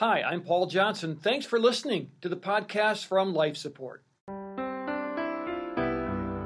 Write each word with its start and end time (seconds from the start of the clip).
Hi, 0.00 0.22
I'm 0.22 0.40
Paul 0.40 0.64
Johnson. 0.64 1.14
Thanks 1.14 1.44
for 1.44 1.60
listening 1.60 2.10
to 2.22 2.30
the 2.30 2.36
podcast 2.38 3.04
from 3.04 3.34
Life 3.34 3.58
Support. 3.58 4.02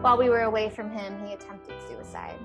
While 0.01 0.19
we 0.19 0.29
were 0.29 0.41
away 0.41 0.71
from 0.71 0.91
him, 0.91 1.25
he 1.25 1.35
attempted 1.35 1.81
suicide. 1.87 2.41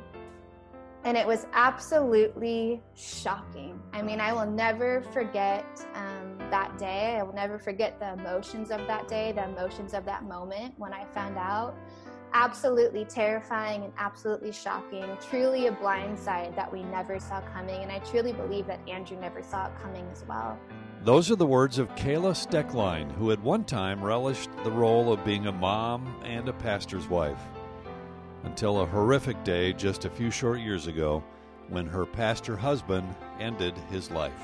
And 1.05 1.17
it 1.17 1.25
was 1.25 1.47
absolutely 1.53 2.83
shocking. 2.95 3.81
I 3.91 4.03
mean, 4.03 4.21
I 4.21 4.33
will 4.33 4.45
never 4.51 5.01
forget 5.11 5.65
um, 5.95 6.37
that 6.51 6.77
day. 6.77 7.17
I 7.19 7.23
will 7.23 7.33
never 7.33 7.57
forget 7.57 7.99
the 7.99 8.13
emotions 8.13 8.69
of 8.69 8.85
that 8.85 9.07
day, 9.07 9.31
the 9.31 9.46
emotions 9.46 9.96
of 9.96 10.05
that 10.05 10.26
moment 10.26 10.76
when 10.78 10.94
I 10.94 11.05
found 11.05 11.39
out. 11.39 11.76
Absolutely 12.33 13.05
terrifying 13.05 13.83
and 13.83 13.94
absolutely 13.97 14.51
shocking. 14.51 15.17
Truly 15.28 15.65
a 15.65 15.71
blindside 15.71 16.55
that 16.55 16.71
we 16.71 16.84
never 16.84 17.20
saw 17.20 17.41
coming. 17.52 17.81
And 17.81 17.91
I 17.91 17.98
truly 17.98 18.31
believe 18.31 18.67
that 18.67 18.80
Andrew 18.88 19.20
never 19.20 19.41
saw 19.41 19.66
it 19.66 19.71
coming 19.81 20.07
as 20.12 20.23
well. 20.27 20.55
Those 21.02 21.31
are 21.31 21.38
the 21.38 21.45
words 21.45 21.80
of 21.80 21.95
Kayla 21.95 22.36
Stoecklein, 22.36 23.09
who 23.13 23.31
at 23.31 23.41
one 23.41 23.63
time 23.63 24.03
relished 24.03 24.49
the 24.66 24.71
role 24.71 25.13
of 25.13 25.23
being 25.23 25.48
a 25.48 25.52
mom 25.52 26.13
and 26.26 26.49
a 26.49 26.53
pastor's 26.53 27.07
wife. 27.07 27.40
Until 28.44 28.81
a 28.81 28.85
horrific 28.85 29.41
day 29.45 29.71
just 29.71 30.04
a 30.04 30.09
few 30.09 30.30
short 30.30 30.59
years 30.59 30.88
ago 30.88 31.23
when 31.70 31.88
her 31.88 32.05
pastor 32.05 32.57
husband 32.57 33.07
ended 33.40 33.76
his 33.90 34.12
life. 34.12 34.43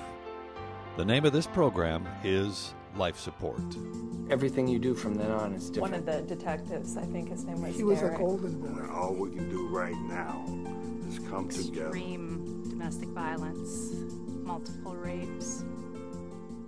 The 0.95 1.03
name 1.03 1.25
of 1.25 1.33
this 1.33 1.45
program 1.45 2.07
is 2.23 2.73
Life 2.95 3.19
Support. 3.19 3.59
Everything 4.29 4.65
you 4.65 4.79
do 4.79 4.93
from 4.93 5.15
then 5.15 5.31
on 5.31 5.53
is 5.53 5.69
different. 5.69 5.91
One 5.91 5.99
of 5.99 6.05
the 6.05 6.21
detectives, 6.21 6.95
I 6.95 7.03
think 7.03 7.29
his 7.31 7.43
name 7.43 7.61
was 7.61 7.75
He 7.75 7.83
was 7.83 8.01
a 8.01 8.15
golden 8.17 8.61
boy. 8.61 8.67
And 8.67 8.91
all 8.91 9.13
we 9.13 9.35
can 9.35 9.49
do 9.49 9.67
right 9.67 9.97
now 10.07 10.45
is 11.09 11.19
come 11.27 11.49
together. 11.49 11.87
extreme 11.87 12.63
domestic 12.69 13.09
violence, 13.09 13.91
multiple 14.45 14.95
rapes. 14.95 15.65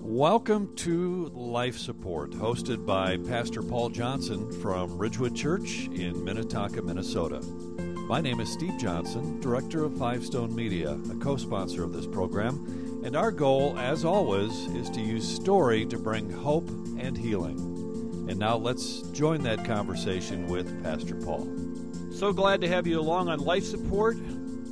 Welcome 0.09 0.73
to 0.77 1.29
Life 1.35 1.77
Support, 1.77 2.31
hosted 2.31 2.85
by 2.85 3.17
Pastor 3.17 3.61
Paul 3.61 3.89
Johnson 3.89 4.49
from 4.61 4.97
Ridgewood 4.97 5.35
Church 5.35 5.89
in 5.91 6.23
Minnetonka, 6.23 6.81
Minnesota. 6.81 7.41
My 8.07 8.21
name 8.21 8.39
is 8.39 8.49
Steve 8.49 8.79
Johnson, 8.79 9.37
Director 9.41 9.83
of 9.83 9.97
Five 9.97 10.25
Stone 10.25 10.55
Media, 10.55 10.93
a 11.11 11.15
co 11.15 11.35
sponsor 11.35 11.83
of 11.83 11.91
this 11.91 12.07
program, 12.07 13.01
and 13.03 13.17
our 13.17 13.33
goal, 13.33 13.77
as 13.77 14.05
always, 14.05 14.53
is 14.67 14.89
to 14.91 15.01
use 15.01 15.27
story 15.27 15.85
to 15.87 15.97
bring 15.97 16.31
hope 16.31 16.69
and 16.97 17.17
healing. 17.17 17.59
And 18.29 18.39
now 18.39 18.55
let's 18.55 19.01
join 19.11 19.43
that 19.43 19.65
conversation 19.65 20.47
with 20.47 20.81
Pastor 20.83 21.15
Paul. 21.15 21.45
So 22.13 22.31
glad 22.31 22.61
to 22.61 22.69
have 22.69 22.87
you 22.87 22.97
along 22.97 23.27
on 23.27 23.39
Life 23.39 23.65
Support. 23.65 24.15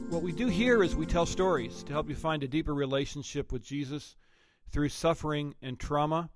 What 0.09 0.21
we 0.21 0.31
do 0.31 0.47
here 0.47 0.81
is 0.81 0.95
we 0.95 1.05
tell 1.05 1.25
stories 1.25 1.83
to 1.83 1.91
help 1.91 2.07
you 2.07 2.15
find 2.15 2.41
a 2.41 2.47
deeper 2.47 2.73
relationship 2.73 3.51
with 3.51 3.65
Jesus 3.65 4.15
through 4.69 4.89
suffering 4.89 5.55
and 5.61 5.79
trauma. 5.79 6.29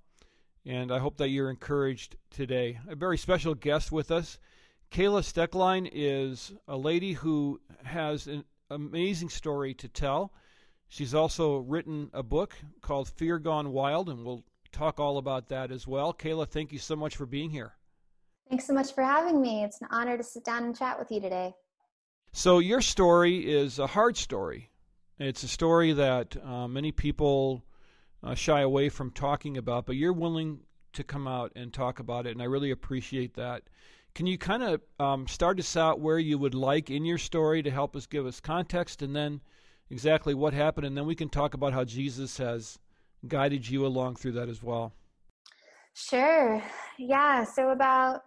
And 0.66 0.92
I 0.92 1.00
hope 1.00 1.18
that 1.18 1.30
you're 1.30 1.50
encouraged 1.50 2.16
today. 2.30 2.80
A 2.88 2.96
very 2.96 3.18
special 3.18 3.56
guest 3.56 3.92
with 3.92 4.12
us. 4.12 4.40
Kayla 4.92 5.22
Stoecklein 5.22 5.90
is 5.92 6.52
a 6.68 6.78
lady 6.78 7.14
who 7.14 7.62
has 7.84 8.28
an 8.28 8.44
amazing 8.70 9.30
story 9.30 9.74
to 9.76 9.88
tell. 9.88 10.34
She's 10.88 11.14
also 11.14 11.58
written 11.58 12.10
a 12.14 12.24
book 12.24 12.56
called 12.82 13.10
Fear 13.10 13.40
Gone 13.40 13.72
Wild, 13.72 14.10
and 14.10 14.26
we'll 14.26 14.44
talk 14.72 15.00
all 15.00 15.18
about 15.18 15.50
that 15.50 15.72
as 15.72 15.88
well. 15.88 16.14
Kayla, 16.14 16.48
thank 16.48 16.72
you 16.72 16.80
so 16.80 16.96
much 16.96 17.16
for 17.16 17.26
being 17.26 17.52
here. 17.52 17.74
Thanks 18.50 18.66
so 18.66 18.74
much 18.74 18.94
for 18.94 19.04
having 19.04 19.40
me. 19.40 19.64
It's 19.64 19.80
an 19.82 19.88
honor 19.92 20.18
to 20.18 20.24
sit 20.24 20.44
down 20.44 20.64
and 20.64 20.76
chat 20.76 20.98
with 20.98 21.12
you 21.12 21.22
today. 21.22 21.54
So, 22.32 22.60
your 22.60 22.82
story 22.82 23.38
is 23.38 23.78
a 23.78 23.88
hard 23.88 24.18
story. 24.18 24.72
It's 25.20 25.44
a 25.44 25.48
story 25.48 25.94
that 25.94 26.36
uh, 26.44 26.68
many 26.68 26.92
people 26.92 27.64
uh, 28.24 28.36
shy 28.36 28.62
away 28.62 28.90
from 28.90 29.12
talking 29.12 29.58
about, 29.58 29.86
but 29.86 29.96
you're 29.96 30.14
willing 30.14 30.60
to 30.94 31.04
come 31.04 31.28
out 31.28 31.52
and 31.56 31.74
talk 31.74 32.00
about 32.00 32.26
it, 32.26 32.32
and 32.32 32.42
I 32.42 32.46
really 32.46 32.72
appreciate 32.72 33.36
that. 33.36 33.64
Can 34.16 34.26
you 34.26 34.38
kind 34.38 34.64
of 34.64 34.82
um, 35.00 35.28
start 35.28 35.60
us 35.60 35.78
out 35.78 36.00
where 36.00 36.20
you 36.20 36.38
would 36.38 36.56
like 36.56 36.90
in 36.90 37.06
your 37.06 37.18
story 37.18 37.62
to 37.64 37.72
help 37.72 37.96
us 37.96 38.06
give 38.06 38.26
us 38.26 38.40
context, 38.40 39.02
and 39.02 39.16
then 39.16 39.42
exactly 39.90 40.34
what 40.34 40.54
happened, 40.54 40.86
and 40.86 40.98
then 40.98 41.06
we 41.06 41.16
can 41.16 41.30
talk 41.30 41.54
about 41.54 41.74
how 41.74 41.84
Jesus 41.84 42.38
has 42.38 42.80
guided 43.28 43.68
you 43.70 43.86
along 43.86 44.16
through 44.16 44.34
that 44.34 44.50
as 44.50 44.64
well. 44.64 44.94
Sure. 45.94 46.62
Yeah. 46.98 47.44
So, 47.44 47.70
about, 47.70 48.22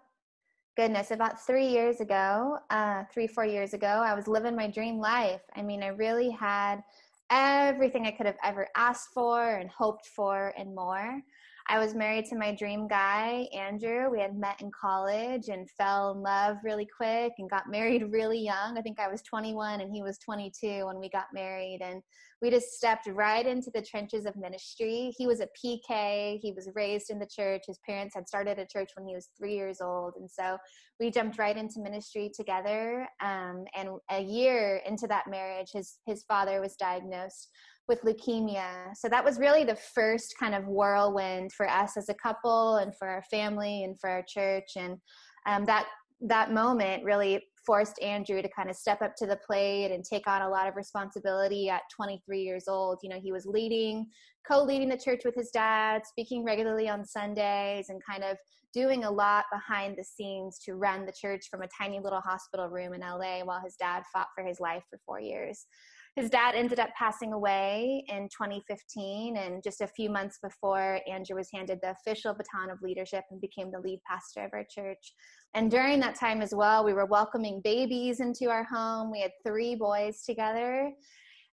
goodness, 0.76 1.10
about 1.10 1.44
three 1.44 1.68
years 1.68 2.00
ago, 2.00 2.58
uh, 2.70 3.04
three, 3.12 3.26
four 3.26 3.44
years 3.44 3.74
ago, 3.74 3.86
I 3.86 4.14
was 4.14 4.28
living 4.28 4.54
my 4.54 4.68
dream 4.68 4.98
life. 4.98 5.42
I 5.56 5.62
mean, 5.62 5.82
I 5.82 5.88
really 5.88 6.30
had 6.30 6.82
everything 7.30 8.06
I 8.06 8.10
could 8.10 8.26
have 8.26 8.38
ever 8.44 8.68
asked 8.76 9.10
for 9.14 9.56
and 9.56 9.70
hoped 9.70 10.06
for 10.06 10.52
and 10.56 10.74
more. 10.74 11.20
I 11.68 11.78
was 11.78 11.94
married 11.94 12.26
to 12.26 12.36
my 12.36 12.54
dream 12.54 12.88
guy, 12.88 13.48
Andrew. 13.54 14.10
We 14.10 14.20
had 14.20 14.36
met 14.36 14.60
in 14.60 14.70
college 14.78 15.48
and 15.48 15.70
fell 15.70 16.12
in 16.12 16.22
love 16.22 16.56
really 16.64 16.86
quick 16.96 17.32
and 17.38 17.48
got 17.48 17.64
married 17.70 18.10
really 18.10 18.40
young. 18.40 18.76
I 18.76 18.82
think 18.82 18.98
I 18.98 19.08
was 19.08 19.22
21 19.22 19.80
and 19.80 19.94
he 19.94 20.02
was 20.02 20.18
22 20.18 20.86
when 20.86 20.98
we 20.98 21.08
got 21.08 21.26
married. 21.32 21.80
And 21.82 22.02
we 22.40 22.50
just 22.50 22.72
stepped 22.72 23.06
right 23.06 23.46
into 23.46 23.70
the 23.72 23.82
trenches 23.82 24.26
of 24.26 24.34
ministry. 24.36 25.12
He 25.16 25.26
was 25.26 25.40
a 25.40 25.48
PK. 25.64 26.40
He 26.42 26.52
was 26.52 26.68
raised 26.74 27.10
in 27.10 27.20
the 27.20 27.28
church. 27.32 27.62
His 27.68 27.78
parents 27.86 28.16
had 28.16 28.26
started 28.26 28.58
a 28.58 28.66
church 28.66 28.90
when 28.96 29.06
he 29.06 29.14
was 29.14 29.28
three 29.38 29.54
years 29.54 29.80
old. 29.80 30.14
And 30.16 30.28
so 30.28 30.58
we 30.98 31.10
jumped 31.10 31.38
right 31.38 31.56
into 31.56 31.80
ministry 31.80 32.32
together. 32.34 33.06
Um, 33.20 33.64
and 33.76 33.90
a 34.10 34.20
year 34.20 34.80
into 34.86 35.06
that 35.06 35.30
marriage, 35.30 35.70
his, 35.72 35.98
his 36.04 36.24
father 36.24 36.60
was 36.60 36.74
diagnosed 36.74 37.48
with 37.88 38.02
leukemia. 38.02 38.94
So 38.94 39.08
that 39.08 39.24
was 39.24 39.38
really 39.38 39.64
the 39.64 39.76
first 39.76 40.34
kind 40.38 40.54
of 40.54 40.66
whirlwind 40.66 41.52
for 41.52 41.68
us 41.68 41.96
as 41.96 42.08
a 42.08 42.14
couple 42.14 42.76
and 42.76 42.96
for 42.96 43.08
our 43.08 43.22
family 43.30 43.84
and 43.84 43.98
for 44.00 44.08
our 44.08 44.24
church. 44.26 44.72
And 44.76 44.98
um, 45.46 45.64
that 45.66 45.86
that 46.28 46.52
moment 46.52 47.04
really 47.04 47.42
forced 47.66 48.00
Andrew 48.00 48.42
to 48.42 48.48
kind 48.48 48.70
of 48.70 48.76
step 48.76 49.02
up 49.02 49.14
to 49.16 49.26
the 49.26 49.38
plate 49.44 49.92
and 49.92 50.04
take 50.04 50.26
on 50.26 50.42
a 50.42 50.48
lot 50.48 50.68
of 50.68 50.76
responsibility 50.76 51.68
at 51.68 51.82
23 51.94 52.40
years 52.40 52.64
old. 52.68 52.98
You 53.02 53.10
know, 53.10 53.20
he 53.20 53.32
was 53.32 53.46
leading, 53.46 54.06
co-leading 54.48 54.88
the 54.88 54.96
church 54.96 55.22
with 55.24 55.34
his 55.34 55.50
dad, 55.50 56.02
speaking 56.06 56.44
regularly 56.44 56.88
on 56.88 57.04
Sundays 57.04 57.88
and 57.88 58.00
kind 58.08 58.24
of 58.24 58.36
doing 58.72 59.04
a 59.04 59.10
lot 59.10 59.44
behind 59.52 59.96
the 59.96 60.04
scenes 60.04 60.58
to 60.64 60.74
run 60.74 61.04
the 61.04 61.12
church 61.12 61.46
from 61.50 61.62
a 61.62 61.68
tiny 61.76 62.00
little 62.00 62.20
hospital 62.20 62.68
room 62.68 62.94
in 62.94 63.00
LA 63.00 63.40
while 63.44 63.60
his 63.62 63.76
dad 63.76 64.02
fought 64.12 64.28
for 64.34 64.44
his 64.44 64.60
life 64.60 64.82
for 64.88 64.98
4 65.04 65.20
years 65.20 65.66
his 66.16 66.28
dad 66.28 66.54
ended 66.54 66.78
up 66.78 66.90
passing 66.96 67.32
away 67.32 68.04
in 68.08 68.28
2015 68.28 69.36
and 69.36 69.62
just 69.62 69.80
a 69.80 69.86
few 69.86 70.10
months 70.10 70.38
before 70.42 71.00
andrew 71.10 71.36
was 71.36 71.48
handed 71.52 71.78
the 71.82 71.90
official 71.90 72.34
baton 72.34 72.70
of 72.70 72.82
leadership 72.82 73.24
and 73.30 73.40
became 73.40 73.70
the 73.70 73.80
lead 73.80 74.00
pastor 74.08 74.44
of 74.44 74.50
our 74.52 74.64
church. 74.70 75.14
And 75.54 75.70
during 75.70 76.00
that 76.00 76.14
time 76.14 76.42
as 76.42 76.54
well 76.54 76.84
we 76.84 76.92
were 76.92 77.06
welcoming 77.06 77.60
babies 77.62 78.20
into 78.20 78.50
our 78.50 78.64
home. 78.64 79.10
We 79.10 79.20
had 79.20 79.32
three 79.44 79.74
boys 79.74 80.22
together 80.22 80.92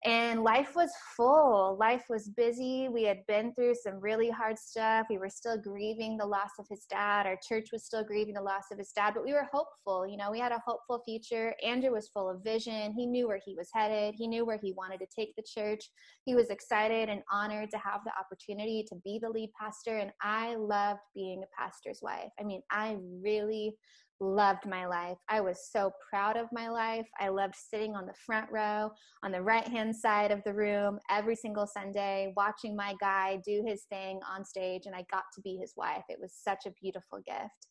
and 0.04 0.44
life 0.44 0.76
was 0.76 0.90
full. 1.16 1.76
Life 1.80 2.04
was 2.08 2.28
busy. 2.28 2.88
We 2.88 3.02
had 3.02 3.26
been 3.26 3.52
through 3.54 3.74
some 3.74 4.00
really 4.00 4.30
hard 4.30 4.56
stuff. 4.56 5.06
We 5.10 5.18
were 5.18 5.28
still 5.28 5.58
grieving 5.58 6.16
the 6.16 6.26
loss 6.26 6.50
of 6.60 6.66
his 6.70 6.86
dad. 6.88 7.26
Our 7.26 7.38
church 7.46 7.70
was 7.72 7.84
still 7.84 8.04
grieving 8.04 8.34
the 8.34 8.42
loss 8.42 8.64
of 8.70 8.78
his 8.78 8.92
dad 8.92 9.14
but 9.14 9.24
we 9.24 9.32
were 9.32 9.48
hopeful. 9.52 10.06
You 10.06 10.16
know 10.16 10.30
we 10.30 10.38
had 10.38 10.52
a 10.52 10.62
hopeful 10.64 11.02
future. 11.04 11.54
Andrew 11.64 11.92
was 11.92 12.08
full 12.08 12.30
of 12.30 12.44
vision. 12.44 12.92
He 12.92 13.06
knew 13.06 13.26
where 13.26 13.40
he 13.44 13.54
was 13.56 13.70
headed. 13.74 14.14
He 14.16 14.28
knew 14.28 14.44
where 14.44 14.60
he 14.62 14.72
wanted 14.72 14.98
to 14.98 15.06
take 15.14 15.34
the 15.34 15.42
church. 15.42 15.90
He 16.24 16.34
was 16.34 16.50
excited 16.50 17.08
and 17.08 17.22
honored 17.32 17.70
to 17.70 17.78
have 17.78 18.00
the 18.04 18.12
opportunity 18.18 18.84
to 18.88 18.96
be 19.04 19.18
the 19.20 19.30
lead 19.30 19.50
pastor 19.58 19.98
and 19.98 20.10
i 20.22 20.54
loved 20.54 21.00
being 21.14 21.42
a 21.42 21.60
pastor's 21.60 22.00
wife. 22.02 22.30
I 22.40 22.44
mean 22.44 22.62
i 22.70 22.96
really 23.22 23.76
loved 24.20 24.66
my 24.66 24.86
life. 24.86 25.18
I 25.28 25.40
was 25.40 25.68
so 25.70 25.92
proud 26.10 26.36
of 26.36 26.46
my 26.52 26.68
life. 26.68 27.06
I 27.20 27.28
loved 27.28 27.54
sitting 27.54 27.94
on 27.94 28.06
the 28.06 28.14
front 28.26 28.50
row, 28.50 28.90
on 29.22 29.32
the 29.32 29.42
right 29.42 29.66
hand 29.66 29.94
side 29.94 30.30
of 30.30 30.42
the 30.44 30.54
room 30.54 30.98
every 31.10 31.36
single 31.36 31.66
Sunday, 31.66 32.32
watching 32.36 32.74
my 32.74 32.94
guy 33.00 33.40
do 33.44 33.62
his 33.66 33.84
thing 33.84 34.20
on 34.28 34.44
stage, 34.44 34.82
and 34.86 34.94
I 34.94 35.04
got 35.10 35.24
to 35.34 35.40
be 35.42 35.56
his 35.56 35.74
wife. 35.76 36.04
It 36.08 36.18
was 36.20 36.34
such 36.34 36.66
a 36.66 36.72
beautiful 36.80 37.18
gift. 37.24 37.68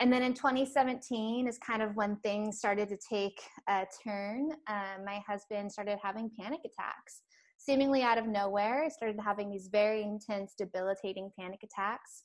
And 0.00 0.12
then 0.12 0.22
in 0.22 0.34
2017 0.34 1.48
is 1.48 1.58
kind 1.58 1.82
of 1.82 1.96
when 1.96 2.16
things 2.16 2.58
started 2.58 2.88
to 2.88 2.96
take 2.96 3.40
a 3.68 3.84
turn. 4.04 4.50
Um, 4.68 5.04
my 5.04 5.20
husband 5.26 5.72
started 5.72 5.98
having 6.02 6.30
panic 6.40 6.60
attacks. 6.64 7.22
Seemingly 7.56 8.02
out 8.02 8.18
of 8.18 8.28
nowhere, 8.28 8.88
started 8.90 9.18
having 9.24 9.50
these 9.50 9.68
very 9.72 10.04
intense, 10.04 10.54
debilitating 10.56 11.30
panic 11.38 11.60
attacks 11.64 12.24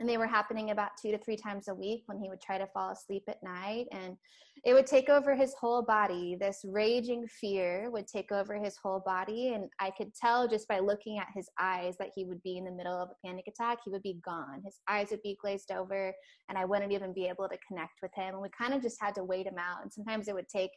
and 0.00 0.08
they 0.08 0.16
were 0.16 0.26
happening 0.26 0.70
about 0.70 0.92
two 1.00 1.10
to 1.10 1.18
three 1.18 1.36
times 1.36 1.68
a 1.68 1.74
week 1.74 2.04
when 2.06 2.18
he 2.18 2.30
would 2.30 2.40
try 2.40 2.56
to 2.56 2.66
fall 2.68 2.90
asleep 2.90 3.22
at 3.28 3.42
night. 3.42 3.86
And 3.92 4.16
it 4.64 4.72
would 4.72 4.86
take 4.86 5.10
over 5.10 5.34
his 5.34 5.54
whole 5.60 5.82
body. 5.82 6.36
This 6.40 6.64
raging 6.66 7.26
fear 7.26 7.90
would 7.90 8.06
take 8.06 8.32
over 8.32 8.58
his 8.58 8.78
whole 8.82 9.00
body. 9.04 9.52
And 9.52 9.68
i 9.78 9.90
could 9.90 10.14
tell 10.14 10.48
just 10.48 10.66
by 10.68 10.78
looking 10.78 11.18
at 11.18 11.28
his 11.34 11.48
eyes 11.58 11.96
that 11.98 12.10
he 12.14 12.24
would 12.24 12.42
be 12.42 12.56
in 12.56 12.64
the 12.64 12.72
middle 12.72 12.94
of 12.94 13.10
a 13.10 13.26
panic 13.26 13.44
attack. 13.46 13.78
He 13.84 13.90
would 13.90 14.02
be 14.02 14.18
gone. 14.24 14.62
His 14.64 14.80
eyes 14.88 15.08
would 15.10 15.22
be 15.22 15.38
glazed 15.40 15.70
over 15.70 16.12
and 16.48 16.58
i 16.58 16.64
wouldn't 16.64 16.92
even 16.92 17.12
be 17.12 17.26
able 17.26 17.48
to 17.48 17.58
connect 17.68 18.00
with 18.02 18.12
him. 18.14 18.34
And 18.34 18.42
we 18.42 18.48
kind 18.48 18.72
of 18.72 18.82
just 18.82 19.00
had 19.00 19.14
to 19.16 19.24
wait 19.24 19.46
him 19.46 19.58
out. 19.58 19.82
And 19.82 19.92
sometimes 19.92 20.28
it 20.28 20.34
would 20.34 20.48
take 20.48 20.70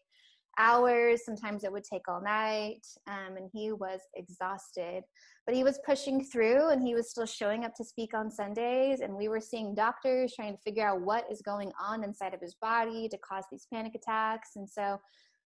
hours. 0.57 1.25
Sometimes 1.25 1.63
it 1.63 1.71
would 1.71 1.83
take 1.83 2.07
all 2.07 2.21
night. 2.21 2.85
Um, 3.07 3.37
and 3.37 3.49
he 3.51 3.71
was 3.71 4.01
exhausted. 4.15 5.03
But 5.45 5.55
he 5.55 5.63
was 5.63 5.79
pushing 5.85 6.23
through 6.23 6.69
and 6.69 6.81
he 6.81 6.95
was 6.95 7.09
still 7.09 7.25
showing 7.25 7.65
up 7.65 7.75
to 7.75 7.83
speak 7.83 8.13
on 8.13 8.31
Sundays. 8.31 9.01
And 9.01 9.15
we 9.15 9.27
were 9.27 9.41
seeing 9.41 9.75
doctors 9.75 10.33
trying 10.35 10.55
to 10.55 10.61
figure 10.61 10.87
out 10.87 11.01
what 11.01 11.25
is 11.31 11.41
going 11.41 11.71
on 11.81 12.03
inside 12.03 12.33
of 12.33 12.41
his 12.41 12.55
body 12.61 13.09
to 13.09 13.17
cause 13.17 13.43
these 13.51 13.67
panic 13.73 13.95
attacks. 13.95 14.51
And 14.55 14.69
so 14.69 14.99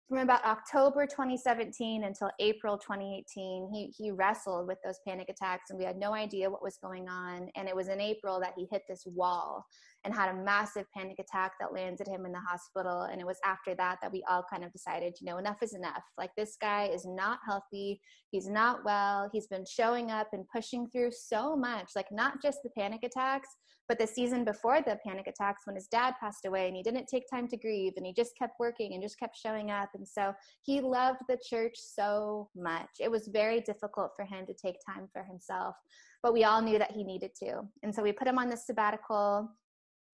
from 0.08 0.18
about 0.18 0.44
October 0.44 1.04
2017 1.04 2.04
until 2.04 2.30
April 2.38 2.78
2018, 2.78 3.68
he, 3.72 3.92
he 3.96 4.12
wrestled 4.12 4.68
with 4.68 4.78
those 4.84 5.00
panic 5.06 5.28
attacks 5.28 5.70
and 5.70 5.78
we 5.78 5.84
had 5.84 5.96
no 5.96 6.14
idea 6.14 6.48
what 6.48 6.62
was 6.62 6.78
going 6.80 7.08
on. 7.08 7.48
And 7.56 7.68
it 7.68 7.74
was 7.74 7.88
in 7.88 8.00
April 8.00 8.38
that 8.40 8.54
he 8.56 8.68
hit 8.70 8.82
this 8.88 9.02
wall 9.04 9.66
and 10.06 10.14
had 10.14 10.30
a 10.30 10.44
massive 10.44 10.86
panic 10.96 11.18
attack 11.18 11.54
that 11.58 11.74
landed 11.74 12.06
him 12.06 12.24
in 12.24 12.32
the 12.32 12.38
hospital. 12.38 13.02
And 13.02 13.20
it 13.20 13.26
was 13.26 13.38
after 13.44 13.74
that 13.74 13.98
that 14.00 14.12
we 14.12 14.22
all 14.30 14.44
kind 14.48 14.64
of 14.64 14.72
decided, 14.72 15.16
you 15.20 15.26
know, 15.26 15.38
enough 15.38 15.56
is 15.62 15.74
enough. 15.74 16.04
Like, 16.16 16.30
this 16.36 16.56
guy 16.60 16.84
is 16.84 17.04
not 17.04 17.40
healthy. 17.44 18.00
He's 18.30 18.48
not 18.48 18.84
well. 18.84 19.28
He's 19.32 19.48
been 19.48 19.64
showing 19.68 20.12
up 20.12 20.28
and 20.32 20.44
pushing 20.54 20.88
through 20.88 21.10
so 21.10 21.56
much, 21.56 21.90
like, 21.96 22.06
not 22.12 22.40
just 22.40 22.60
the 22.62 22.70
panic 22.70 23.00
attacks, 23.02 23.48
but 23.88 23.98
the 23.98 24.06
season 24.06 24.44
before 24.44 24.80
the 24.80 24.98
panic 25.04 25.26
attacks 25.26 25.62
when 25.66 25.74
his 25.74 25.88
dad 25.88 26.14
passed 26.20 26.46
away 26.46 26.68
and 26.68 26.76
he 26.76 26.84
didn't 26.84 27.06
take 27.06 27.28
time 27.28 27.48
to 27.48 27.56
grieve 27.56 27.94
and 27.96 28.06
he 28.06 28.12
just 28.12 28.36
kept 28.38 28.60
working 28.60 28.94
and 28.94 29.02
just 29.02 29.18
kept 29.18 29.36
showing 29.36 29.72
up. 29.72 29.88
And 29.94 30.06
so 30.06 30.34
he 30.62 30.80
loved 30.80 31.20
the 31.28 31.38
church 31.48 31.74
so 31.76 32.48
much. 32.56 32.88
It 33.00 33.10
was 33.10 33.28
very 33.28 33.60
difficult 33.60 34.12
for 34.14 34.24
him 34.24 34.46
to 34.46 34.54
take 34.54 34.76
time 34.86 35.08
for 35.12 35.24
himself, 35.24 35.74
but 36.22 36.32
we 36.32 36.44
all 36.44 36.62
knew 36.62 36.78
that 36.78 36.92
he 36.92 37.02
needed 37.02 37.32
to. 37.42 37.62
And 37.82 37.92
so 37.94 38.02
we 38.02 38.12
put 38.12 38.28
him 38.28 38.38
on 38.38 38.48
this 38.48 38.66
sabbatical 38.66 39.50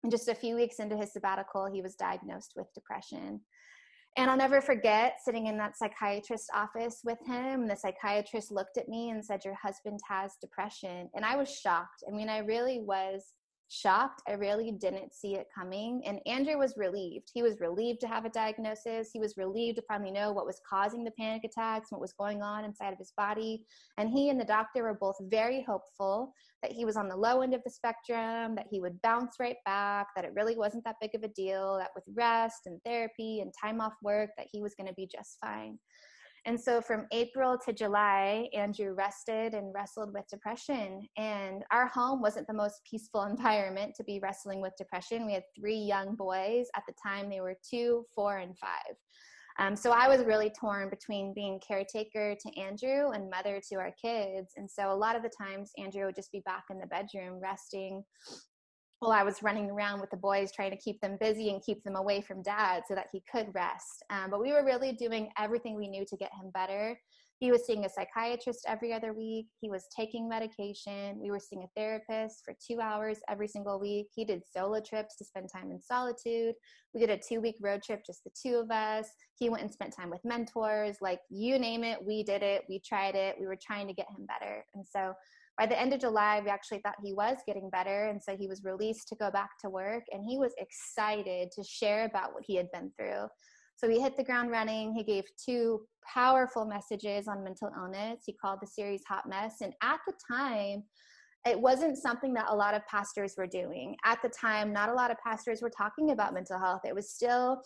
and 0.07 0.11
just 0.13 0.29
a 0.29 0.35
few 0.35 0.55
weeks 0.55 0.79
into 0.79 0.95
his 0.95 1.11
sabbatical, 1.11 1.65
he 1.65 1.81
was 1.81 1.95
diagnosed 1.95 2.53
with 2.55 2.73
depression. 2.73 3.41
And 4.15 4.31
I'll 4.31 4.37
never 4.37 4.61
forget 4.61 5.17
sitting 5.21 5.47
in 5.47 5.57
that 5.57 5.77
psychiatrist's 5.77 6.47
office 6.55 7.01
with 7.03 7.17
him. 7.25 7.67
The 7.67 7.75
psychiatrist 7.75 8.49
looked 8.49 8.77
at 8.77 8.87
me 8.87 9.09
and 9.09 9.23
said, 9.23 9.43
Your 9.43 9.55
husband 9.61 9.99
has 10.07 10.37
depression. 10.39 11.09
And 11.13 11.25
I 11.25 11.35
was 11.35 11.53
shocked. 11.53 12.05
I 12.07 12.15
mean, 12.15 12.29
I 12.29 12.37
really 12.37 12.79
was 12.79 13.33
shocked. 13.69 14.21
I 14.27 14.33
really 14.33 14.71
didn't 14.71 15.13
see 15.13 15.35
it 15.35 15.47
coming. 15.53 16.01
And 16.05 16.19
Andrew 16.25 16.57
was 16.57 16.75
relieved. 16.77 17.29
He 17.33 17.41
was 17.41 17.59
relieved 17.59 17.99
to 18.01 18.07
have 18.07 18.25
a 18.25 18.29
diagnosis. 18.29 19.09
He 19.11 19.19
was 19.19 19.35
relieved 19.37 19.77
to 19.77 19.83
finally 19.87 20.11
know 20.11 20.31
what 20.31 20.45
was 20.45 20.61
causing 20.67 21.03
the 21.03 21.11
panic 21.11 21.43
attacks, 21.43 21.91
what 21.91 22.01
was 22.01 22.13
going 22.13 22.41
on 22.41 22.65
inside 22.65 22.93
of 22.93 22.99
his 22.99 23.13
body. 23.17 23.65
And 23.97 24.09
he 24.09 24.29
and 24.29 24.39
the 24.39 24.45
doctor 24.45 24.83
were 24.83 24.97
both 24.99 25.17
very 25.29 25.63
hopeful 25.63 26.33
that 26.63 26.71
he 26.71 26.85
was 26.85 26.97
on 26.97 27.07
the 27.07 27.15
low 27.15 27.41
end 27.41 27.53
of 27.53 27.63
the 27.63 27.69
spectrum, 27.69 28.55
that 28.55 28.67
he 28.69 28.79
would 28.79 29.01
bounce 29.01 29.35
right 29.39 29.57
back, 29.65 30.07
that 30.15 30.25
it 30.25 30.33
really 30.35 30.57
wasn't 30.57 30.83
that 30.85 30.95
big 31.01 31.13
of 31.13 31.23
a 31.23 31.27
deal, 31.29 31.77
that 31.77 31.91
with 31.93 32.05
rest 32.15 32.61
and 32.65 32.79
therapy 32.85 33.41
and 33.41 33.51
time 33.61 33.81
off 33.81 33.93
work, 34.01 34.29
that 34.37 34.47
he 34.51 34.61
was 34.61 34.75
going 34.75 34.87
to 34.87 34.93
be 34.93 35.07
just 35.07 35.37
fine. 35.41 35.77
And 36.47 36.59
so 36.59 36.79
from 36.79 37.07
April 37.11 37.57
to 37.65 37.73
July, 37.73 38.47
Andrew 38.53 38.93
rested 38.93 39.53
and 39.53 39.73
wrestled 39.75 40.13
with 40.13 40.29
depression. 40.31 41.05
And 41.17 41.65
our 41.71 41.87
home 41.87 42.21
wasn't 42.21 42.47
the 42.47 42.53
most 42.53 42.79
peaceful 42.89 43.23
environment 43.29 43.93
to 43.97 44.03
be 44.05 44.21
wrestling 44.23 44.61
with 44.61 44.71
depression. 44.77 45.27
We 45.27 45.33
had 45.33 45.43
three 45.59 45.77
young 45.77 46.15
boys. 46.15 46.67
At 46.73 46.83
the 46.87 46.93
time, 47.05 47.29
they 47.29 47.41
were 47.41 47.57
two, 47.69 48.05
four, 48.15 48.37
and 48.37 48.57
five. 48.57 48.95
Um, 49.59 49.75
so 49.75 49.91
I 49.91 50.07
was 50.07 50.23
really 50.23 50.49
torn 50.49 50.89
between 50.89 51.33
being 51.33 51.59
caretaker 51.67 52.35
to 52.35 52.59
Andrew 52.59 53.09
and 53.09 53.29
mother 53.29 53.59
to 53.69 53.75
our 53.75 53.91
kids. 54.01 54.53
And 54.55 54.71
so 54.71 54.93
a 54.93 54.95
lot 54.95 55.17
of 55.17 55.23
the 55.23 55.31
times, 55.37 55.71
Andrew 55.77 56.05
would 56.05 56.15
just 56.15 56.31
be 56.31 56.43
back 56.45 56.65
in 56.69 56.79
the 56.79 56.87
bedroom 56.87 57.41
resting 57.41 58.03
well, 59.01 59.11
I 59.11 59.23
was 59.23 59.43
running 59.43 59.69
around 59.69 60.01
with 60.01 60.09
the 60.09 60.17
boys 60.17 60.51
trying 60.51 60.71
to 60.71 60.77
keep 60.77 60.99
them 61.01 61.17
busy 61.19 61.49
and 61.49 61.61
keep 61.63 61.83
them 61.83 61.95
away 61.95 62.21
from 62.21 62.41
dad 62.41 62.83
so 62.87 62.95
that 62.95 63.07
he 63.11 63.21
could 63.31 63.53
rest. 63.53 64.03
Um, 64.09 64.31
but 64.31 64.41
we 64.41 64.51
were 64.51 64.65
really 64.65 64.91
doing 64.91 65.29
everything 65.37 65.75
we 65.75 65.87
knew 65.87 66.05
to 66.05 66.17
get 66.17 66.31
him 66.41 66.49
better. 66.51 66.97
He 67.39 67.51
was 67.51 67.67
seeing 67.67 67.85
a 67.85 67.89
psychiatrist 67.89 68.65
every 68.67 68.91
other 68.91 69.13
week. 69.13 69.45
He 69.61 69.69
was 69.69 69.85
taking 69.95 70.27
medication. 70.27 71.19
We 71.19 71.29
were 71.29 71.39
seeing 71.39 71.61
a 71.61 71.79
therapist 71.79 72.41
for 72.43 72.55
two 72.65 72.81
hours 72.81 73.19
every 73.29 73.47
single 73.47 73.79
week. 73.79 74.07
He 74.15 74.25
did 74.25 74.41
solo 74.51 74.81
trips 74.81 75.17
to 75.17 75.25
spend 75.25 75.49
time 75.53 75.69
in 75.69 75.79
solitude. 75.79 76.55
We 76.95 76.99
did 76.99 77.11
a 77.11 77.19
two 77.19 77.39
week 77.39 77.57
road 77.61 77.83
trip, 77.83 78.01
just 78.03 78.23
the 78.23 78.31
two 78.31 78.55
of 78.55 78.71
us. 78.71 79.07
He 79.37 79.49
went 79.49 79.61
and 79.61 79.71
spent 79.71 79.95
time 79.95 80.09
with 80.09 80.25
mentors. 80.25 80.97
Like, 80.99 81.19
you 81.29 81.59
name 81.59 81.83
it, 81.83 82.03
we 82.03 82.23
did 82.23 82.41
it. 82.41 82.63
We 82.67 82.79
tried 82.79 83.13
it. 83.13 83.35
We 83.39 83.45
were 83.45 83.59
trying 83.61 83.87
to 83.87 83.93
get 83.93 84.07
him 84.09 84.25
better. 84.25 84.65
And 84.73 84.83
so 84.87 85.13
by 85.57 85.65
the 85.65 85.79
end 85.79 85.93
of 85.93 85.99
July, 85.99 86.41
we 86.43 86.51
actually 86.51 86.79
thought 86.79 86.95
he 87.03 87.13
was 87.13 87.37
getting 87.47 87.69
better. 87.69 88.05
And 88.09 88.21
so 88.21 88.37
he 88.37 88.47
was 88.47 88.63
released 88.63 89.07
to 89.09 89.15
go 89.15 89.31
back 89.31 89.49
to 89.61 89.69
work. 89.69 90.03
And 90.11 90.23
he 90.23 90.37
was 90.37 90.53
excited 90.59 91.49
to 91.51 91.63
share 91.63 92.05
about 92.05 92.33
what 92.33 92.43
he 92.45 92.55
had 92.55 92.71
been 92.71 92.91
through. 92.97 93.27
So 93.75 93.89
he 93.89 93.99
hit 93.99 94.17
the 94.17 94.23
ground 94.23 94.51
running. 94.51 94.93
He 94.93 95.03
gave 95.03 95.23
two 95.43 95.81
powerful 96.13 96.65
messages 96.65 97.27
on 97.27 97.43
mental 97.43 97.71
illness. 97.75 98.21
He 98.25 98.33
called 98.33 98.59
the 98.61 98.67
series 98.67 99.01
Hot 99.07 99.27
Mess. 99.27 99.55
And 99.61 99.73
at 99.81 99.99
the 100.07 100.13
time, 100.31 100.83
it 101.47 101.59
wasn't 101.59 101.97
something 101.97 102.33
that 102.33 102.47
a 102.49 102.55
lot 102.55 102.73
of 102.73 102.85
pastors 102.87 103.35
were 103.37 103.47
doing. 103.47 103.95
At 104.05 104.21
the 104.21 104.29
time, 104.29 104.73
not 104.73 104.89
a 104.89 104.93
lot 104.93 105.11
of 105.11 105.17
pastors 105.25 105.61
were 105.61 105.71
talking 105.75 106.11
about 106.11 106.33
mental 106.33 106.59
health. 106.59 106.81
It 106.85 106.93
was 106.93 107.11
still 107.11 107.61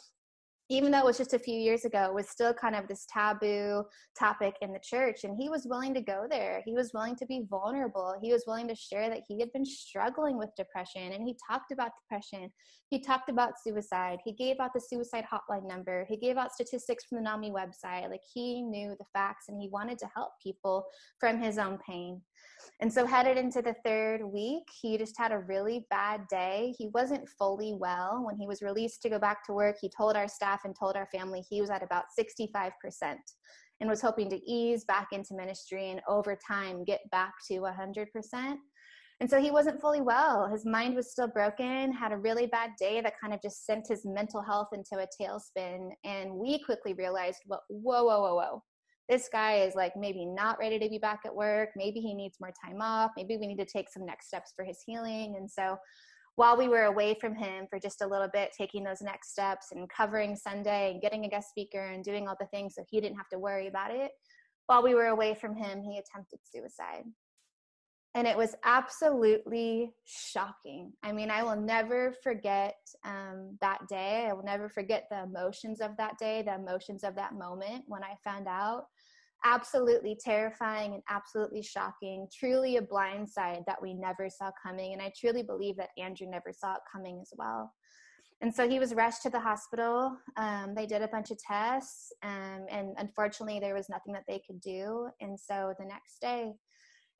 even 0.72 0.90
though 0.90 1.00
it 1.00 1.06
was 1.06 1.18
just 1.18 1.34
a 1.34 1.40
few 1.40 1.60
years 1.60 1.84
ago, 1.84 2.06
it 2.06 2.14
was 2.14 2.30
still 2.30 2.54
kind 2.54 2.78
of 2.78 2.88
this 2.88 3.06
taboo 3.12 3.84
topic 4.18 4.56
in 4.62 4.72
the 4.72 4.80
church. 4.82 5.26
And 5.26 5.36
he 5.38 5.50
was 5.50 5.68
willing 5.70 5.94
to 5.94 6.02
go 6.02 6.28
there. 6.30 6.62
He 6.66 6.74
was 6.74 6.92
willing 6.94 7.18
to 7.18 7.26
be 7.26 7.46
vulnerable. 7.50 8.16
He 8.24 8.32
was 8.32 8.46
willing 8.48 8.70
to 8.70 8.76
share 8.76 9.10
that 9.10 9.24
he 9.28 9.38
had 9.42 9.52
been 9.52 9.66
struggling 9.66 10.38
with 10.38 10.50
depression. 10.56 11.12
And 11.12 11.28
he 11.28 11.36
talked 11.50 11.74
about 11.74 11.92
depression. 12.02 12.50
He 12.90 13.02
talked 13.02 13.28
about 13.28 13.60
suicide. 13.62 14.20
He 14.24 14.32
gave 14.32 14.62
out 14.62 14.72
the 14.74 14.80
suicide 14.80 15.26
hotline 15.30 15.68
number. 15.68 16.06
He 16.08 16.16
gave 16.16 16.38
out 16.38 16.54
statistics 16.54 17.04
from 17.04 17.18
the 17.18 17.24
NAMI 17.26 17.52
website. 17.52 18.10
Like 18.10 18.24
he 18.34 18.62
knew 18.62 18.96
the 18.98 19.06
facts 19.12 19.50
and 19.50 19.60
he 19.60 19.68
wanted 19.68 20.00
to 20.00 20.08
help 20.16 20.30
people 20.42 20.86
from 21.20 21.42
his 21.42 21.58
own 21.58 21.80
pain. 21.86 22.22
And 22.82 22.92
so, 22.92 23.06
headed 23.06 23.38
into 23.38 23.62
the 23.62 23.76
third 23.86 24.24
week, 24.24 24.64
he 24.82 24.98
just 24.98 25.16
had 25.16 25.32
a 25.32 25.38
really 25.38 25.86
bad 25.92 26.22
day. 26.30 26.74
He 26.78 26.90
wasn't 26.96 27.30
fully 27.30 27.76
well. 27.78 28.24
When 28.26 28.38
he 28.38 28.48
was 28.48 28.64
released 28.64 29.04
to 29.04 29.10
go 29.10 29.20
back 29.20 29.46
to 29.46 29.54
work, 29.54 29.76
he 29.80 29.90
told 29.96 30.16
our 30.16 30.28
staff 30.28 30.62
and 30.66 30.76
told 30.76 30.96
our 30.96 31.08
family 31.12 31.42
he 31.48 31.62
was 31.62 31.70
at 31.70 31.84
about 31.84 32.06
65% 32.20 32.72
and 33.80 33.90
was 33.90 34.02
hoping 34.02 34.32
to 34.32 34.52
ease 34.52 34.84
back 34.86 35.10
into 35.12 35.36
ministry 35.36 35.92
and 35.92 36.02
over 36.08 36.36
time 36.36 36.84
get 36.84 37.02
back 37.12 37.34
to 37.50 37.60
100%. 37.60 38.56
And 39.20 39.30
so 39.30 39.40
he 39.40 39.52
wasn't 39.52 39.80
fully 39.80 40.02
well. 40.02 40.48
His 40.48 40.66
mind 40.66 40.96
was 40.96 41.12
still 41.12 41.28
broken, 41.28 41.94
had 41.94 42.12
a 42.12 42.18
really 42.18 42.48
bad 42.48 42.72
day 42.80 43.02
that 43.02 43.14
kind 43.22 43.32
of 43.32 43.42
just 43.44 43.68
sent 43.68 43.88
his 43.88 44.04
mental 44.04 44.42
health 44.42 44.70
into 44.74 45.04
a 45.04 45.08
tailspin. 45.22 45.90
And 46.04 46.34
we 46.34 46.64
quickly 46.64 46.94
realized, 46.94 47.42
well, 47.46 47.62
whoa, 47.70 48.06
whoa, 48.06 48.22
whoa, 48.22 48.36
whoa 48.36 48.64
this 49.12 49.28
guy 49.30 49.58
is 49.58 49.76
like 49.76 49.92
maybe 49.98 50.26
not 50.26 50.58
ready 50.58 50.80
to 50.80 50.88
be 50.88 50.98
back 50.98 51.20
at 51.26 51.36
work. 51.36 51.72
Maybe 51.76 52.00
he 52.00 52.14
needs 52.14 52.38
more 52.40 52.54
time 52.66 52.82
off. 52.82 53.12
Maybe 53.18 53.36
we 53.36 53.46
need 53.46 53.60
to 53.60 53.66
take 53.66 53.90
some 53.90 54.06
next 54.06 54.28
steps 54.28 54.54
for 54.56 54.64
his 54.64 54.80
healing. 54.86 55.36
And 55.38 55.52
so 55.52 55.76
while 56.38 56.58
we 56.58 56.70
were 56.70 56.86
away 56.86 57.18
from 57.20 57.36
him 57.36 57.68
for 57.70 57.78
just 57.78 58.02
a 58.02 58.08
little 58.08 58.30
bit, 58.32 58.52
taking 58.58 58.86
those 58.86 59.02
next 59.02 59.34
steps 59.34 59.68
and 59.74 59.90
covering 59.90 60.38
Sunday 60.38 60.94
and 60.94 61.02
getting 61.02 61.26
a 61.26 61.30
guest 61.30 61.50
speaker 61.50 61.88
and 61.88 62.06
doing 62.06 62.30
all 62.30 62.38
the 62.40 62.48
things 62.48 62.76
so 62.76 62.86
he 62.90 63.02
didn't 63.02 63.18
have 63.18 63.28
to 63.34 63.38
worry 63.38 63.68
about 63.68 63.92
it, 63.92 64.12
while 64.68 64.82
we 64.82 64.96
were 64.96 65.08
away 65.08 65.36
from 65.36 65.58
him, 65.58 65.82
he 65.82 65.98
attempted 65.98 66.40
suicide. 66.50 67.04
And 68.16 68.28
it 68.28 68.38
was 68.38 68.56
absolutely 68.64 69.92
shocking. 70.06 70.94
I 71.04 71.12
mean, 71.12 71.30
I 71.30 71.44
will 71.44 71.60
never 71.60 72.14
forget 72.24 72.76
um, 73.06 73.58
that 73.62 73.88
day. 73.90 74.28
I 74.30 74.34
will 74.34 74.44
never 74.44 74.70
forget 74.70 75.08
the 75.10 75.24
emotions 75.24 75.82
of 75.82 75.98
that 75.98 76.18
day, 76.18 76.42
the 76.42 76.56
emotions 76.56 77.04
of 77.04 77.16
that 77.16 77.34
moment 77.34 77.84
when 77.88 78.04
I 78.04 78.16
found 78.24 78.48
out 78.48 78.86
absolutely 79.44 80.18
terrifying 80.24 80.94
and 80.94 81.04
absolutely 81.10 81.62
shocking, 81.62 82.28
truly 82.38 82.78
a 82.78 82.82
blind 82.82 83.30
side 83.30 83.64
that 83.68 83.82
we 83.82 83.94
never 83.94 84.30
saw 84.30 84.52
coming. 84.64 84.94
And 84.94 85.02
I 85.02 85.12
truly 85.20 85.44
believe 85.44 85.78
that 85.78 85.90
Andrew 85.98 86.28
never 86.30 86.54
saw 86.54 86.74
it 86.74 86.82
coming 86.92 87.20
as 87.22 87.32
well. 87.38 87.72
And 88.42 88.54
so 88.54 88.68
he 88.68 88.80
was 88.80 88.96
rushed 88.96 89.22
to 89.24 89.30
the 89.30 89.40
hospital. 89.40 90.18
Um, 90.36 90.74
they 90.76 90.88
did 90.88 91.04
a 91.04 91.08
bunch 91.08 91.30
of 91.30 91.38
tests, 91.38 92.12
um, 92.24 92.66
and 92.72 92.96
unfortunately, 92.98 93.60
there 93.60 93.76
was 93.76 93.88
nothing 93.88 94.14
that 94.14 94.24
they 94.28 94.42
could 94.48 94.60
do. 94.62 95.10
And 95.22 95.40
so 95.40 95.76
the 95.78 95.86
next 95.86 96.20
day, 96.22 96.54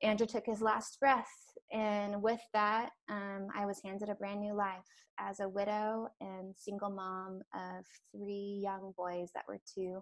Andrew 0.02 0.26
took 0.26 0.48
his 0.48 0.62
last 0.62 1.00
breath. 1.00 1.30
And 1.72 2.24
with 2.24 2.42
that, 2.54 2.90
um, 3.08 3.48
I 3.56 3.68
was 3.68 3.80
handed 3.86 4.10
a 4.10 4.16
brand 4.16 4.42
new 4.42 4.56
life 4.56 4.80
as 5.20 5.40
a 5.40 5.48
widow 5.48 6.08
and 6.20 6.56
single 6.58 6.90
mom 6.90 7.42
of 7.54 7.86
three 8.12 8.60
young 8.64 8.94
boys 8.98 9.30
that 9.36 9.46
were 9.48 9.60
two 9.74 10.02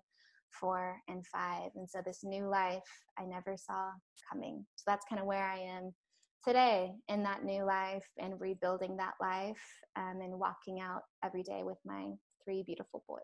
four, 0.52 0.98
and 1.08 1.26
five. 1.28 1.72
And 1.76 1.90
so 1.90 2.00
this 2.06 2.24
new 2.24 2.48
life 2.48 2.84
I 3.18 3.26
never 3.26 3.56
saw 3.58 3.90
coming. 4.32 4.66
So 4.76 4.84
that's 4.88 5.06
kind 5.10 5.22
of 5.22 5.28
where 5.28 5.44
I 5.44 5.60
am 5.60 5.94
today 6.46 6.92
in 7.08 7.24
that 7.24 7.44
new 7.44 7.64
life 7.66 8.06
and 8.18 8.40
rebuilding 8.40 8.98
that 8.98 9.14
life 9.20 9.62
um, 9.96 10.20
and 10.22 10.40
walking 10.40 10.80
out 10.80 11.02
every 11.24 11.44
day 11.44 11.62
with 11.64 11.78
my 11.86 12.08
three 12.44 12.64
beautiful 12.66 13.04
boys. 13.08 13.22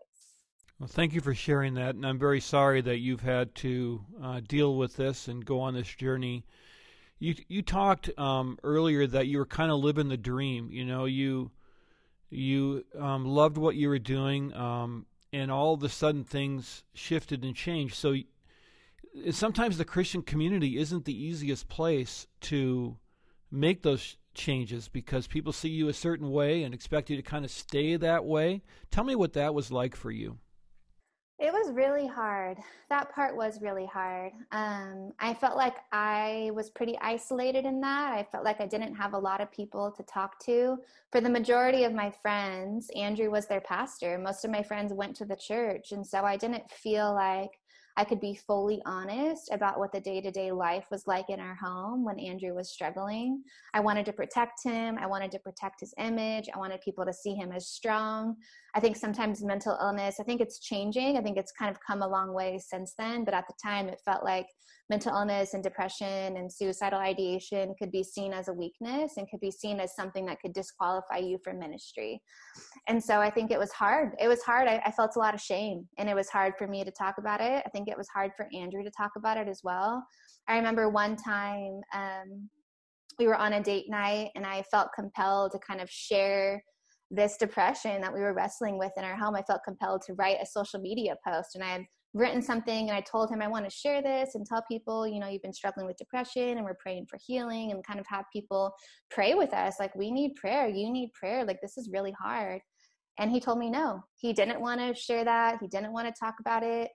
Well, 0.78 0.88
thank 0.88 1.14
you 1.14 1.20
for 1.22 1.34
sharing 1.34 1.74
that. 1.74 1.94
And 1.94 2.04
I'm 2.04 2.18
very 2.18 2.40
sorry 2.40 2.82
that 2.82 2.98
you've 2.98 3.22
had 3.22 3.54
to 3.56 4.04
uh, 4.22 4.40
deal 4.46 4.76
with 4.76 4.96
this 4.96 5.28
and 5.28 5.44
go 5.44 5.60
on 5.60 5.74
this 5.74 5.88
journey. 5.88 6.44
You 7.18 7.34
you 7.48 7.62
talked 7.62 8.10
um, 8.18 8.58
earlier 8.62 9.06
that 9.06 9.26
you 9.26 9.38
were 9.38 9.46
kind 9.46 9.70
of 9.70 9.78
living 9.78 10.10
the 10.10 10.18
dream. 10.18 10.70
You 10.70 10.84
know, 10.84 11.06
you 11.06 11.50
you 12.28 12.84
um, 12.98 13.24
loved 13.24 13.56
what 13.56 13.76
you 13.76 13.88
were 13.88 13.98
doing. 13.98 14.52
Um, 14.52 15.06
and 15.32 15.50
all 15.50 15.74
of 15.74 15.82
a 15.82 15.88
sudden 15.88 16.24
things 16.24 16.84
shifted 16.94 17.44
and 17.44 17.54
changed. 17.54 17.94
So 17.94 18.16
sometimes 19.30 19.78
the 19.78 19.84
Christian 19.84 20.22
community 20.22 20.78
isn't 20.78 21.04
the 21.04 21.24
easiest 21.24 21.68
place 21.68 22.26
to 22.42 22.96
make 23.50 23.82
those 23.82 24.16
changes 24.34 24.88
because 24.88 25.26
people 25.26 25.52
see 25.52 25.68
you 25.68 25.88
a 25.88 25.94
certain 25.94 26.30
way 26.30 26.62
and 26.62 26.74
expect 26.74 27.10
you 27.10 27.16
to 27.16 27.22
kind 27.22 27.44
of 27.44 27.50
stay 27.50 27.96
that 27.96 28.24
way. 28.24 28.62
Tell 28.90 29.04
me 29.04 29.14
what 29.14 29.32
that 29.32 29.54
was 29.54 29.72
like 29.72 29.96
for 29.96 30.10
you. 30.10 30.38
It 31.38 31.52
was 31.52 31.70
really 31.70 32.06
hard. 32.06 32.56
That 32.88 33.12
part 33.12 33.36
was 33.36 33.60
really 33.60 33.84
hard. 33.84 34.32
Um, 34.52 35.12
I 35.20 35.34
felt 35.34 35.54
like 35.54 35.76
I 35.92 36.50
was 36.54 36.70
pretty 36.70 36.96
isolated 37.02 37.66
in 37.66 37.78
that. 37.82 38.14
I 38.14 38.26
felt 38.32 38.42
like 38.42 38.58
I 38.62 38.66
didn't 38.66 38.94
have 38.94 39.12
a 39.12 39.18
lot 39.18 39.42
of 39.42 39.52
people 39.52 39.92
to 39.92 40.02
talk 40.04 40.42
to. 40.44 40.78
For 41.12 41.20
the 41.20 41.28
majority 41.28 41.84
of 41.84 41.92
my 41.92 42.10
friends, 42.22 42.88
Andrew 42.96 43.30
was 43.30 43.46
their 43.46 43.60
pastor. 43.60 44.16
Most 44.16 44.46
of 44.46 44.50
my 44.50 44.62
friends 44.62 44.94
went 44.94 45.14
to 45.16 45.26
the 45.26 45.36
church. 45.36 45.92
And 45.92 46.06
so 46.06 46.22
I 46.22 46.38
didn't 46.38 46.70
feel 46.70 47.12
like 47.12 47.50
I 47.98 48.04
could 48.04 48.20
be 48.20 48.34
fully 48.34 48.82
honest 48.84 49.50
about 49.50 49.78
what 49.78 49.90
the 49.90 50.00
day 50.00 50.20
to 50.20 50.30
day 50.30 50.52
life 50.52 50.86
was 50.90 51.06
like 51.06 51.30
in 51.30 51.40
our 51.40 51.54
home 51.54 52.04
when 52.04 52.18
Andrew 52.18 52.54
was 52.54 52.70
struggling. 52.70 53.42
I 53.72 53.80
wanted 53.80 54.04
to 54.06 54.12
protect 54.12 54.62
him. 54.62 54.98
I 54.98 55.06
wanted 55.06 55.30
to 55.32 55.38
protect 55.38 55.80
his 55.80 55.94
image. 55.96 56.48
I 56.54 56.58
wanted 56.58 56.82
people 56.82 57.06
to 57.06 57.12
see 57.12 57.34
him 57.34 57.52
as 57.52 57.68
strong. 57.68 58.36
I 58.76 58.80
think 58.80 58.94
sometimes 58.94 59.42
mental 59.42 59.74
illness, 59.80 60.16
I 60.20 60.22
think 60.22 60.42
it's 60.42 60.60
changing. 60.60 61.16
I 61.16 61.22
think 61.22 61.38
it's 61.38 61.50
kind 61.50 61.70
of 61.70 61.78
come 61.84 62.02
a 62.02 62.08
long 62.08 62.34
way 62.34 62.58
since 62.58 62.92
then. 62.98 63.24
But 63.24 63.32
at 63.32 63.46
the 63.48 63.54
time, 63.62 63.88
it 63.88 64.02
felt 64.04 64.22
like 64.22 64.46
mental 64.90 65.16
illness 65.16 65.54
and 65.54 65.62
depression 65.62 66.36
and 66.36 66.52
suicidal 66.52 66.98
ideation 66.98 67.74
could 67.78 67.90
be 67.90 68.04
seen 68.04 68.34
as 68.34 68.48
a 68.48 68.52
weakness 68.52 69.12
and 69.16 69.26
could 69.30 69.40
be 69.40 69.50
seen 69.50 69.80
as 69.80 69.96
something 69.96 70.26
that 70.26 70.40
could 70.40 70.52
disqualify 70.52 71.16
you 71.16 71.38
from 71.42 71.58
ministry. 71.58 72.20
And 72.86 73.02
so 73.02 73.18
I 73.18 73.30
think 73.30 73.50
it 73.50 73.58
was 73.58 73.72
hard. 73.72 74.12
It 74.20 74.28
was 74.28 74.42
hard. 74.42 74.68
I, 74.68 74.82
I 74.84 74.90
felt 74.90 75.16
a 75.16 75.20
lot 75.20 75.34
of 75.34 75.40
shame 75.40 75.88
and 75.96 76.06
it 76.06 76.14
was 76.14 76.28
hard 76.28 76.52
for 76.58 76.68
me 76.68 76.84
to 76.84 76.90
talk 76.90 77.14
about 77.16 77.40
it. 77.40 77.62
I 77.64 77.70
think 77.70 77.88
it 77.88 77.96
was 77.96 78.08
hard 78.14 78.32
for 78.36 78.46
Andrew 78.54 78.84
to 78.84 78.90
talk 78.90 79.12
about 79.16 79.38
it 79.38 79.48
as 79.48 79.62
well. 79.64 80.04
I 80.48 80.56
remember 80.56 80.90
one 80.90 81.16
time 81.16 81.80
um, 81.94 82.50
we 83.18 83.26
were 83.26 83.36
on 83.36 83.54
a 83.54 83.62
date 83.62 83.86
night 83.88 84.32
and 84.34 84.44
I 84.44 84.64
felt 84.70 84.90
compelled 84.94 85.52
to 85.52 85.58
kind 85.66 85.80
of 85.80 85.88
share 85.88 86.62
this 87.10 87.36
depression 87.36 88.00
that 88.00 88.12
we 88.12 88.20
were 88.20 88.34
wrestling 88.34 88.78
with 88.78 88.92
in 88.96 89.04
our 89.04 89.16
home. 89.16 89.36
I 89.36 89.42
felt 89.42 89.64
compelled 89.64 90.02
to 90.02 90.14
write 90.14 90.38
a 90.42 90.46
social 90.46 90.80
media 90.80 91.16
post 91.26 91.54
and 91.54 91.62
I 91.62 91.68
had 91.68 91.84
written 92.14 92.40
something 92.40 92.88
and 92.88 92.96
I 92.96 93.02
told 93.02 93.30
him 93.30 93.42
I 93.42 93.48
want 93.48 93.64
to 93.64 93.70
share 93.70 94.02
this 94.02 94.34
and 94.34 94.46
tell 94.46 94.64
people, 94.70 95.06
you 95.06 95.20
know, 95.20 95.28
you've 95.28 95.42
been 95.42 95.52
struggling 95.52 95.86
with 95.86 95.98
depression 95.98 96.56
and 96.56 96.64
we're 96.64 96.78
praying 96.80 97.06
for 97.08 97.18
healing 97.24 97.70
and 97.70 97.86
kind 97.86 98.00
of 98.00 98.06
have 98.08 98.24
people 98.32 98.72
pray 99.10 99.34
with 99.34 99.52
us. 99.52 99.74
Like, 99.78 99.94
we 99.94 100.10
need 100.10 100.34
prayer. 100.34 100.66
You 100.68 100.90
need 100.90 101.12
prayer. 101.12 101.44
Like, 101.44 101.60
this 101.60 101.76
is 101.76 101.90
really 101.92 102.14
hard. 102.18 102.60
And 103.18 103.30
he 103.30 103.40
told 103.40 103.58
me 103.58 103.70
no. 103.70 104.02
He 104.16 104.32
didn't 104.32 104.60
want 104.60 104.80
to 104.80 104.94
share 104.94 105.24
that. 105.24 105.58
He 105.60 105.68
didn't 105.68 105.92
want 105.92 106.06
to 106.08 106.18
talk 106.18 106.34
about 106.40 106.62
it. 106.62 106.90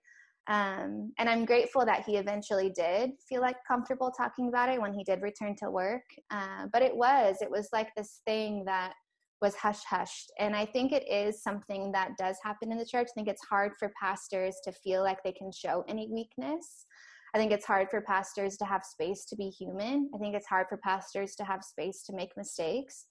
Um, 0.47 1.13
and 1.19 1.29
I'm 1.29 1.45
grateful 1.45 1.85
that 1.85 2.03
he 2.03 2.17
eventually 2.17 2.71
did 2.75 3.11
feel 3.29 3.41
like 3.41 3.57
comfortable 3.67 4.11
talking 4.11 4.49
about 4.49 4.69
it 4.69 4.81
when 4.81 4.93
he 4.93 5.03
did 5.03 5.21
return 5.21 5.55
to 5.57 5.69
work. 5.69 6.01
Uh, 6.31 6.65
but 6.73 6.81
it 6.81 6.95
was, 6.95 7.37
it 7.41 7.49
was 7.49 7.69
like 7.71 7.89
this 7.95 8.21
thing 8.25 8.63
that 8.65 8.93
was 9.41 9.55
hush 9.55 9.83
hushed. 9.83 10.31
And 10.39 10.55
I 10.55 10.65
think 10.65 10.91
it 10.91 11.07
is 11.10 11.41
something 11.41 11.91
that 11.91 12.17
does 12.17 12.38
happen 12.43 12.71
in 12.71 12.77
the 12.77 12.86
church. 12.86 13.07
I 13.10 13.13
think 13.15 13.27
it's 13.27 13.43
hard 13.43 13.74
for 13.79 13.91
pastors 14.00 14.55
to 14.63 14.71
feel 14.71 15.03
like 15.03 15.24
they 15.24 15.31
can 15.31 15.51
show 15.51 15.83
any 15.88 16.07
weakness. 16.12 16.86
I 17.33 17.38
think 17.38 17.51
it's 17.51 17.65
hard 17.65 17.89
for 17.89 18.01
pastors 18.01 18.57
to 18.57 18.65
have 18.65 18.83
space 18.83 19.25
to 19.25 19.36
be 19.36 19.50
human. 19.50 20.10
I 20.13 20.17
think 20.17 20.36
it's 20.36 20.48
hard 20.48 20.67
for 20.67 20.77
pastors 20.77 21.36
to 21.36 21.45
have 21.45 21.63
space 21.63 22.03
to 22.03 22.13
make 22.13 22.36
mistakes. 22.36 23.05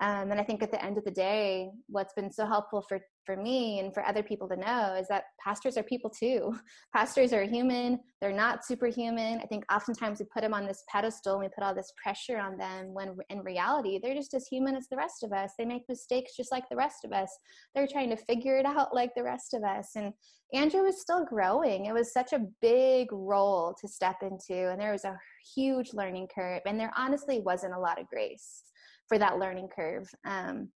Um, 0.00 0.30
and 0.30 0.38
I 0.38 0.44
think 0.44 0.62
at 0.62 0.70
the 0.70 0.84
end 0.84 0.98
of 0.98 1.04
the 1.04 1.10
day, 1.10 1.70
what's 1.88 2.12
been 2.12 2.30
so 2.30 2.44
helpful 2.44 2.84
for, 2.86 3.00
for 3.24 3.34
me 3.34 3.80
and 3.80 3.94
for 3.94 4.04
other 4.04 4.22
people 4.22 4.46
to 4.48 4.56
know 4.56 4.94
is 4.94 5.08
that 5.08 5.24
pastors 5.42 5.78
are 5.78 5.82
people 5.82 6.10
too. 6.10 6.54
Pastors 6.94 7.32
are 7.32 7.44
human, 7.44 7.98
they're 8.20 8.32
not 8.32 8.64
superhuman. 8.64 9.40
I 9.42 9.46
think 9.46 9.64
oftentimes 9.72 10.18
we 10.18 10.26
put 10.32 10.42
them 10.42 10.52
on 10.52 10.66
this 10.66 10.84
pedestal 10.92 11.34
and 11.34 11.42
we 11.42 11.48
put 11.48 11.64
all 11.64 11.74
this 11.74 11.92
pressure 12.02 12.38
on 12.38 12.58
them 12.58 12.92
when 12.92 13.16
in 13.30 13.40
reality, 13.40 13.98
they're 14.02 14.14
just 14.14 14.34
as 14.34 14.46
human 14.46 14.76
as 14.76 14.86
the 14.90 14.98
rest 14.98 15.22
of 15.22 15.32
us. 15.32 15.52
They 15.58 15.64
make 15.64 15.82
mistakes 15.88 16.36
just 16.36 16.52
like 16.52 16.68
the 16.68 16.76
rest 16.76 17.04
of 17.04 17.12
us. 17.12 17.30
They're 17.74 17.88
trying 17.90 18.10
to 18.10 18.16
figure 18.16 18.58
it 18.58 18.66
out 18.66 18.94
like 18.94 19.12
the 19.16 19.24
rest 19.24 19.54
of 19.54 19.64
us. 19.64 19.92
And 19.96 20.12
Andrew 20.52 20.82
was 20.82 21.00
still 21.00 21.24
growing. 21.24 21.86
It 21.86 21.94
was 21.94 22.12
such 22.12 22.34
a 22.34 22.44
big 22.60 23.08
role 23.10 23.74
to 23.80 23.88
step 23.88 24.16
into, 24.22 24.70
and 24.70 24.80
there 24.80 24.92
was 24.92 25.04
a 25.04 25.18
huge 25.54 25.92
learning 25.92 26.28
curve, 26.32 26.62
and 26.66 26.78
there 26.78 26.92
honestly 26.96 27.40
wasn't 27.40 27.74
a 27.74 27.80
lot 27.80 28.00
of 28.00 28.06
grace 28.06 28.65
for 29.08 29.18
that 29.18 29.38
learning 29.38 29.68
curve. 29.74 30.08
Um, 30.24 30.68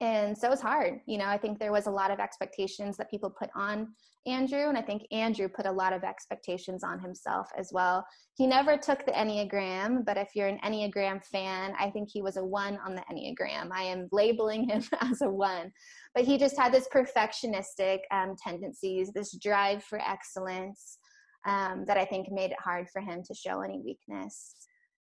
and 0.00 0.36
so 0.36 0.52
it's 0.52 0.62
hard. 0.62 1.00
You 1.06 1.18
know, 1.18 1.26
I 1.26 1.38
think 1.38 1.58
there 1.58 1.72
was 1.72 1.86
a 1.86 1.90
lot 1.90 2.12
of 2.12 2.20
expectations 2.20 2.96
that 2.96 3.10
people 3.10 3.30
put 3.30 3.50
on 3.56 3.88
Andrew, 4.26 4.68
and 4.68 4.78
I 4.78 4.82
think 4.82 5.02
Andrew 5.10 5.48
put 5.48 5.66
a 5.66 5.72
lot 5.72 5.92
of 5.92 6.04
expectations 6.04 6.84
on 6.84 7.00
himself 7.00 7.48
as 7.56 7.70
well. 7.72 8.06
He 8.36 8.46
never 8.46 8.76
took 8.76 9.04
the 9.04 9.12
Enneagram, 9.12 10.04
but 10.04 10.16
if 10.16 10.28
you're 10.34 10.46
an 10.46 10.60
Enneagram 10.64 11.24
fan, 11.24 11.74
I 11.78 11.90
think 11.90 12.10
he 12.12 12.22
was 12.22 12.36
a 12.36 12.44
one 12.44 12.78
on 12.84 12.94
the 12.94 13.02
Enneagram. 13.10 13.70
I 13.72 13.82
am 13.82 14.08
labeling 14.12 14.68
him 14.68 14.84
as 15.00 15.22
a 15.22 15.28
one, 15.28 15.72
but 16.14 16.24
he 16.24 16.38
just 16.38 16.56
had 16.56 16.72
this 16.72 16.88
perfectionistic 16.94 18.00
um, 18.12 18.36
tendencies, 18.40 19.10
this 19.12 19.36
drive 19.36 19.82
for 19.82 19.98
excellence 20.00 20.98
um, 21.46 21.84
that 21.86 21.96
I 21.96 22.04
think 22.04 22.30
made 22.30 22.52
it 22.52 22.60
hard 22.62 22.88
for 22.92 23.00
him 23.00 23.22
to 23.24 23.34
show 23.34 23.62
any 23.62 23.80
weakness. 23.84 24.54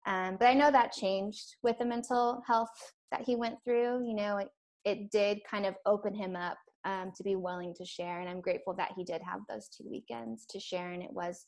Um, 0.10 0.38
but 0.40 0.48
I 0.48 0.56
know 0.56 0.72
that 0.72 0.92
changed 0.92 1.56
with 1.62 1.78
the 1.78 1.86
mental 1.86 2.42
health 2.46 2.70
that 3.12 3.22
he 3.26 3.36
went 3.36 3.64
through. 3.64 4.06
You 4.06 4.16
know, 4.16 4.38
it, 4.38 4.50
it 4.84 5.12
did 5.12 5.40
kind 5.50 5.68
of 5.68 5.76
open 5.86 6.16
him 6.16 6.36
up 6.36 6.58
um, 6.84 7.12
to 7.16 7.24
be 7.24 7.36
willing 7.36 7.76
to 7.78 7.86
share. 7.86 8.20
And 8.20 8.28
I'm 8.28 8.42
grateful 8.42 8.74
that 8.78 8.94
he 8.98 9.04
did 9.04 9.22
have 9.22 9.42
those 9.48 9.70
two 9.70 9.86
weekends 9.90 10.46
to 10.48 10.60
share, 10.60 10.92
and 10.92 11.04
it 11.04 11.14
was 11.14 11.46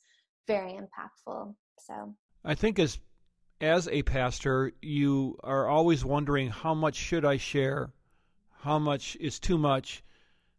very 0.48 0.74
impactful. 0.74 1.56
So 1.80 2.16
I 2.46 2.54
think 2.54 2.78
as 2.78 3.00
as 3.60 3.88
a 3.88 4.04
pastor, 4.04 4.74
you 4.82 5.38
are 5.44 5.68
always 5.68 6.06
wondering 6.06 6.50
how 6.50 6.74
much 6.74 6.96
should 6.96 7.26
I 7.26 7.38
share, 7.38 7.92
how 8.62 8.80
much 8.80 9.16
is 9.20 9.40
too 9.40 9.58
much, 9.58 10.04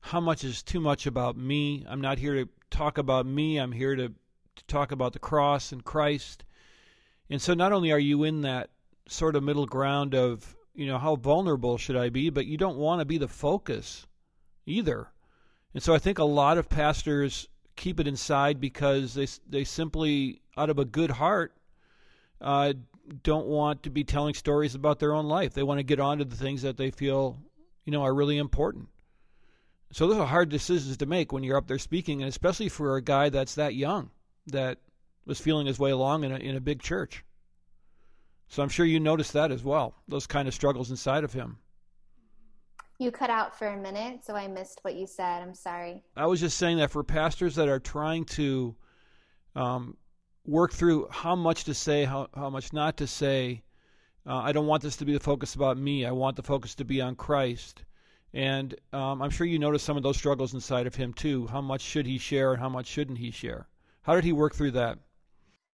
how 0.00 0.20
much 0.20 0.44
is 0.44 0.62
too 0.62 0.80
much 0.80 1.06
about 1.06 1.36
me. 1.36 1.84
I'm 1.88 2.00
not 2.00 2.18
here 2.18 2.34
to 2.34 2.48
talk 2.70 2.98
about 2.98 3.26
me. 3.26 3.58
I'm 3.58 3.72
here 3.72 3.96
to, 3.96 4.08
to 4.08 4.64
talk 4.66 4.92
about 4.92 5.12
the 5.12 5.18
cross 5.18 5.72
and 5.72 5.84
Christ. 5.84 6.44
And 7.32 7.40
so 7.40 7.54
not 7.54 7.72
only 7.72 7.90
are 7.90 7.98
you 7.98 8.24
in 8.24 8.42
that 8.42 8.68
sort 9.08 9.36
of 9.36 9.42
middle 9.42 9.64
ground 9.64 10.14
of, 10.14 10.54
you 10.74 10.86
know, 10.86 10.98
how 10.98 11.16
vulnerable 11.16 11.78
should 11.78 11.96
I 11.96 12.10
be, 12.10 12.28
but 12.28 12.44
you 12.44 12.58
don't 12.58 12.76
want 12.76 13.00
to 13.00 13.06
be 13.06 13.16
the 13.16 13.26
focus 13.26 14.06
either. 14.66 15.08
And 15.72 15.82
so 15.82 15.94
I 15.94 15.98
think 15.98 16.18
a 16.18 16.24
lot 16.24 16.58
of 16.58 16.68
pastors 16.68 17.48
keep 17.74 17.98
it 17.98 18.06
inside 18.06 18.60
because 18.60 19.14
they 19.14 19.26
they 19.48 19.64
simply 19.64 20.42
out 20.58 20.68
of 20.68 20.78
a 20.78 20.84
good 20.84 21.10
heart 21.10 21.56
uh, 22.42 22.74
don't 23.22 23.46
want 23.46 23.82
to 23.84 23.90
be 23.90 24.04
telling 24.04 24.34
stories 24.34 24.74
about 24.74 24.98
their 24.98 25.14
own 25.14 25.24
life. 25.24 25.54
They 25.54 25.62
want 25.62 25.78
to 25.78 25.84
get 25.84 26.00
on 26.00 26.18
to 26.18 26.26
the 26.26 26.36
things 26.36 26.60
that 26.60 26.76
they 26.76 26.90
feel, 26.90 27.38
you 27.86 27.92
know, 27.92 28.02
are 28.02 28.14
really 28.14 28.36
important. 28.36 28.88
So 29.90 30.06
those 30.06 30.18
are 30.18 30.26
hard 30.26 30.50
decisions 30.50 30.98
to 30.98 31.06
make 31.06 31.32
when 31.32 31.44
you're 31.44 31.56
up 31.56 31.66
there 31.66 31.78
speaking, 31.78 32.20
and 32.20 32.28
especially 32.28 32.68
for 32.68 32.96
a 32.96 33.02
guy 33.02 33.30
that's 33.30 33.54
that 33.54 33.74
young, 33.74 34.10
that 34.48 34.80
was 35.26 35.40
feeling 35.40 35.66
his 35.66 35.78
way 35.78 35.90
along 35.90 36.24
in 36.24 36.32
a, 36.32 36.36
in 36.36 36.56
a 36.56 36.60
big 36.60 36.82
church. 36.82 37.24
So 38.48 38.62
I'm 38.62 38.68
sure 38.68 38.84
you 38.84 39.00
noticed 39.00 39.32
that 39.32 39.50
as 39.50 39.64
well, 39.64 39.94
those 40.08 40.26
kind 40.26 40.46
of 40.46 40.54
struggles 40.54 40.90
inside 40.90 41.24
of 41.24 41.32
him. 41.32 41.58
You 42.98 43.10
cut 43.10 43.30
out 43.30 43.58
for 43.58 43.66
a 43.66 43.76
minute, 43.76 44.24
so 44.24 44.34
I 44.34 44.46
missed 44.46 44.80
what 44.82 44.94
you 44.94 45.06
said. 45.06 45.42
I'm 45.42 45.54
sorry. 45.54 46.02
I 46.16 46.26
was 46.26 46.40
just 46.40 46.58
saying 46.58 46.76
that 46.76 46.90
for 46.90 47.02
pastors 47.02 47.54
that 47.56 47.68
are 47.68 47.80
trying 47.80 48.24
to 48.26 48.76
um, 49.56 49.96
work 50.46 50.72
through 50.72 51.08
how 51.10 51.34
much 51.34 51.64
to 51.64 51.74
say, 51.74 52.04
how, 52.04 52.28
how 52.34 52.50
much 52.50 52.72
not 52.72 52.98
to 52.98 53.06
say, 53.06 53.62
uh, 54.26 54.36
I 54.36 54.52
don't 54.52 54.66
want 54.66 54.82
this 54.82 54.96
to 54.96 55.04
be 55.04 55.12
the 55.12 55.20
focus 55.20 55.54
about 55.54 55.78
me. 55.78 56.06
I 56.06 56.12
want 56.12 56.36
the 56.36 56.42
focus 56.42 56.74
to 56.76 56.84
be 56.84 57.00
on 57.00 57.16
Christ. 57.16 57.84
And 58.34 58.74
um, 58.92 59.20
I'm 59.20 59.30
sure 59.30 59.46
you 59.46 59.58
noticed 59.58 59.84
some 59.84 59.96
of 59.96 60.02
those 60.02 60.16
struggles 60.16 60.54
inside 60.54 60.86
of 60.86 60.94
him 60.94 61.12
too. 61.12 61.46
How 61.48 61.60
much 61.60 61.80
should 61.80 62.06
he 62.06 62.18
share 62.18 62.52
and 62.52 62.60
how 62.60 62.68
much 62.68 62.86
shouldn't 62.86 63.18
he 63.18 63.30
share? 63.30 63.66
How 64.02 64.14
did 64.14 64.24
he 64.24 64.32
work 64.32 64.54
through 64.54 64.72
that? 64.72 64.98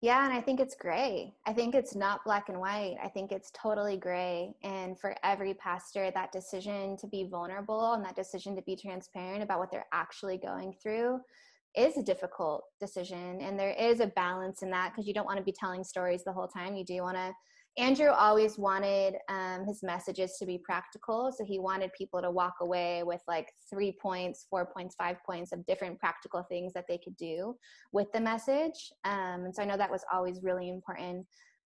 Yeah, 0.06 0.24
and 0.24 0.32
I 0.32 0.40
think 0.40 0.60
it's 0.60 0.76
gray. 0.76 1.34
I 1.48 1.54
think 1.54 1.74
it's 1.74 1.96
not 1.96 2.24
black 2.24 2.50
and 2.50 2.60
white. 2.60 2.96
I 3.04 3.08
think 3.08 3.32
it's 3.32 3.50
totally 3.60 3.98
gray. 3.98 4.54
And 4.62 5.00
for 5.00 5.16
every 5.24 5.56
pastor, 5.56 6.12
that 6.12 6.32
decision 6.32 6.96
to 6.98 7.08
be 7.08 7.24
vulnerable 7.24 7.94
and 7.94 8.06
that 8.06 8.16
decision 8.16 8.56
to 8.56 8.62
be 8.62 8.76
transparent 8.76 9.42
about 9.42 9.58
what 9.58 9.72
they're 9.72 9.88
actually 9.92 10.38
going 10.38 10.76
through 10.80 11.22
is 11.76 11.98
a 11.98 12.04
difficult 12.04 12.66
decision. 12.80 13.42
And 13.42 13.58
there 13.60 13.72
is 13.72 14.00
a 14.00 14.06
balance 14.06 14.62
in 14.62 14.70
that 14.70 14.92
because 14.92 15.08
you 15.08 15.14
don't 15.16 15.26
want 15.26 15.40
to 15.40 15.44
be 15.44 15.56
telling 15.60 15.84
stories 15.84 16.24
the 16.24 16.34
whole 16.34 16.48
time. 16.48 16.76
You 16.76 16.86
do 16.86 17.02
want 17.02 17.18
to 17.18 17.34
Andrew 17.78 18.10
always 18.10 18.58
wanted 18.58 19.16
um, 19.28 19.66
his 19.66 19.84
messages 19.84 20.38
to 20.40 20.46
be 20.46 20.58
practical. 20.58 21.32
So 21.38 21.44
he 21.44 21.60
wanted 21.60 21.92
people 21.98 22.22
to 22.22 22.32
walk 22.32 22.56
away 22.62 23.04
with 23.04 23.22
like 23.28 23.52
three 23.70 23.92
points, 24.02 24.46
four 24.50 24.66
points, 24.66 24.96
five 24.96 25.18
points 25.26 25.52
of 25.52 25.66
different 25.66 26.00
practical 26.00 26.44
things 26.44 26.72
that 26.74 26.86
they 26.88 26.98
could 26.98 27.18
do 27.18 27.56
with 27.92 28.10
the 28.14 28.22
message. 28.22 28.94
Um, 29.04 29.46
and 29.46 29.54
so 29.54 29.62
I 29.62 29.66
know 29.66 29.76
that 29.76 29.92
was 29.92 30.06
always 30.12 30.42
really 30.42 30.70
important 30.70 31.26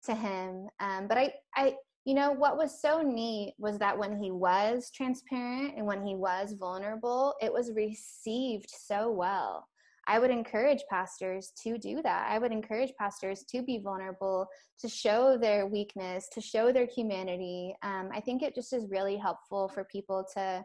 to 0.06 0.14
him. 0.14 0.68
Um, 0.80 1.06
but 1.06 1.18
I, 1.18 1.32
I, 1.54 1.74
you 2.04 2.14
know, 2.14 2.32
what 2.32 2.56
was 2.56 2.80
so 2.80 3.00
neat 3.00 3.54
was 3.58 3.78
that 3.78 3.96
when 3.96 4.20
he 4.20 4.32
was 4.32 4.90
transparent 4.92 5.74
and 5.76 5.86
when 5.86 6.04
he 6.04 6.16
was 6.16 6.56
vulnerable, 6.58 7.34
it 7.40 7.52
was 7.52 7.70
received 7.76 8.68
so 8.68 9.08
well. 9.08 9.68
I 10.06 10.18
would 10.18 10.30
encourage 10.30 10.82
pastors 10.90 11.52
to 11.62 11.78
do 11.78 12.02
that. 12.02 12.28
I 12.28 12.38
would 12.38 12.52
encourage 12.52 12.92
pastors 12.98 13.44
to 13.50 13.62
be 13.62 13.78
vulnerable, 13.78 14.46
to 14.80 14.88
show 14.88 15.38
their 15.38 15.66
weakness, 15.66 16.28
to 16.32 16.40
show 16.40 16.72
their 16.72 16.86
humanity. 16.86 17.74
Um, 17.82 18.08
I 18.12 18.20
think 18.20 18.42
it 18.42 18.54
just 18.54 18.72
is 18.72 18.90
really 18.90 19.16
helpful 19.16 19.68
for 19.68 19.84
people 19.84 20.26
to, 20.34 20.64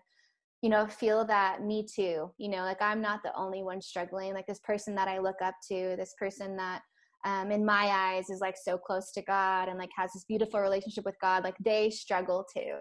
you 0.61 0.69
know, 0.69 0.87
feel 0.87 1.23
that 1.25 1.61
me 1.61 1.85
too. 1.85 2.31
You 2.37 2.49
know, 2.49 2.63
like 2.63 2.81
I'm 2.81 3.01
not 3.01 3.21
the 3.23 3.35
only 3.37 3.61
one 3.61 3.81
struggling. 3.81 4.33
Like 4.33 4.47
this 4.47 4.61
person 4.63 4.95
that 4.95 5.07
I 5.07 5.19
look 5.19 5.41
up 5.43 5.55
to, 5.69 5.95
this 5.97 6.15
person 6.17 6.57
that 6.57 6.81
um, 7.25 7.51
in 7.51 7.65
my 7.65 7.87
eyes 7.87 8.29
is 8.29 8.39
like 8.39 8.55
so 8.61 8.77
close 8.77 9.11
to 9.11 9.21
god 9.23 9.69
and 9.69 9.77
like 9.77 9.89
has 9.95 10.11
this 10.13 10.23
beautiful 10.27 10.59
relationship 10.59 11.05
with 11.05 11.15
god 11.21 11.43
like 11.43 11.57
they 11.63 11.89
struggle 11.89 12.45
too. 12.55 12.75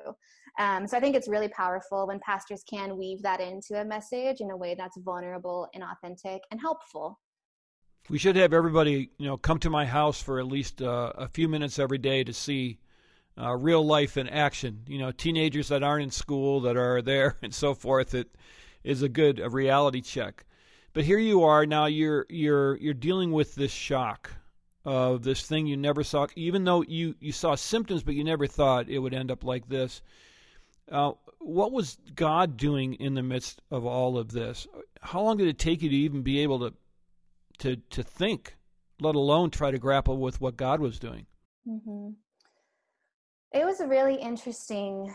Um, 0.58 0.86
so 0.86 0.96
i 0.96 1.00
think 1.00 1.16
it's 1.16 1.28
really 1.28 1.48
powerful 1.48 2.06
when 2.06 2.20
pastors 2.20 2.62
can 2.68 2.96
weave 2.96 3.22
that 3.22 3.40
into 3.40 3.80
a 3.80 3.84
message 3.84 4.40
in 4.40 4.50
a 4.50 4.56
way 4.56 4.74
that's 4.74 4.98
vulnerable 4.98 5.68
and 5.74 5.82
authentic 5.84 6.42
and 6.50 6.60
helpful. 6.60 7.18
We 8.08 8.18
should 8.18 8.36
have 8.36 8.52
everybody 8.52 9.10
you 9.18 9.26
know 9.26 9.36
come 9.36 9.58
to 9.60 9.70
my 9.70 9.84
house 9.84 10.20
for 10.20 10.38
at 10.38 10.46
least 10.46 10.82
uh, 10.82 11.12
a 11.16 11.28
few 11.28 11.48
minutes 11.48 11.78
every 11.78 11.98
day 11.98 12.24
to 12.24 12.32
see 12.32 12.78
uh, 13.38 13.54
real 13.54 13.84
life 13.84 14.16
in 14.16 14.28
action. 14.28 14.82
You 14.86 14.98
know 14.98 15.12
teenagers 15.12 15.68
that 15.68 15.82
aren't 15.82 16.04
in 16.04 16.10
school 16.10 16.60
that 16.60 16.76
are 16.76 17.02
there 17.02 17.36
and 17.42 17.54
so 17.54 17.74
forth 17.74 18.14
it 18.14 18.28
is 18.84 19.02
a 19.02 19.08
good 19.08 19.40
a 19.40 19.50
reality 19.50 20.00
check 20.00 20.44
but 20.96 21.04
here 21.04 21.18
you 21.18 21.42
are 21.42 21.66
now. 21.66 21.84
You're 21.84 22.24
you're 22.30 22.78
you're 22.78 22.94
dealing 22.94 23.30
with 23.30 23.54
this 23.54 23.70
shock 23.70 24.30
of 24.82 25.22
this 25.22 25.42
thing 25.42 25.66
you 25.66 25.76
never 25.76 26.02
saw, 26.02 26.26
even 26.36 26.64
though 26.64 26.82
you 26.88 27.14
you 27.20 27.32
saw 27.32 27.54
symptoms, 27.54 28.02
but 28.02 28.14
you 28.14 28.24
never 28.24 28.46
thought 28.46 28.88
it 28.88 28.98
would 28.98 29.12
end 29.12 29.30
up 29.30 29.44
like 29.44 29.68
this. 29.68 30.00
Uh, 30.90 31.12
what 31.38 31.70
was 31.70 31.98
God 32.14 32.56
doing 32.56 32.94
in 32.94 33.12
the 33.12 33.22
midst 33.22 33.60
of 33.70 33.84
all 33.84 34.16
of 34.16 34.32
this? 34.32 34.66
How 35.02 35.20
long 35.20 35.36
did 35.36 35.48
it 35.48 35.58
take 35.58 35.82
you 35.82 35.90
to 35.90 35.94
even 35.94 36.22
be 36.22 36.40
able 36.40 36.60
to 36.60 36.72
to 37.58 37.76
to 37.90 38.02
think, 38.02 38.56
let 38.98 39.16
alone 39.16 39.50
try 39.50 39.70
to 39.70 39.78
grapple 39.78 40.16
with 40.16 40.40
what 40.40 40.56
God 40.56 40.80
was 40.80 40.98
doing? 40.98 41.26
Mm-hmm. 41.68 42.12
It 43.52 43.66
was 43.66 43.80
a 43.80 43.86
really 43.86 44.14
interesting 44.14 45.14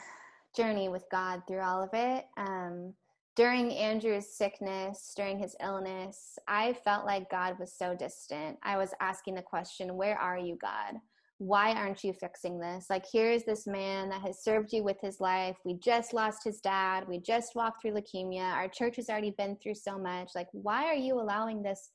journey 0.55 0.89
with 0.89 1.05
God 1.09 1.41
through 1.47 1.61
all 1.61 1.81
of 1.81 1.89
it. 1.93 2.25
Um, 2.37 2.93
during 3.35 3.71
Andrew's 3.71 4.35
sickness, 4.35 5.13
during 5.15 5.39
his 5.39 5.55
illness, 5.61 6.37
I 6.47 6.73
felt 6.73 7.05
like 7.05 7.31
God 7.31 7.57
was 7.59 7.73
so 7.73 7.95
distant. 7.95 8.57
I 8.63 8.77
was 8.77 8.93
asking 8.99 9.35
the 9.35 9.41
question, 9.41 9.95
Where 9.95 10.17
are 10.17 10.37
you, 10.37 10.57
God? 10.61 10.95
Why 11.37 11.71
aren't 11.73 12.03
you 12.03 12.13
fixing 12.13 12.59
this? 12.59 12.85
Like, 12.89 13.05
here's 13.11 13.43
this 13.45 13.65
man 13.65 14.09
that 14.09 14.21
has 14.21 14.43
served 14.43 14.73
you 14.73 14.83
with 14.83 14.97
his 15.01 15.19
life. 15.19 15.57
We 15.65 15.79
just 15.79 16.13
lost 16.13 16.43
his 16.43 16.59
dad. 16.61 17.07
We 17.07 17.19
just 17.19 17.55
walked 17.55 17.81
through 17.81 17.93
leukemia. 17.93 18.53
Our 18.53 18.67
church 18.67 18.97
has 18.97 19.09
already 19.09 19.33
been 19.37 19.55
through 19.55 19.75
so 19.75 19.97
much. 19.97 20.31
Like, 20.35 20.49
why 20.51 20.85
are 20.85 20.93
you 20.93 21.19
allowing 21.19 21.63
this 21.63 21.89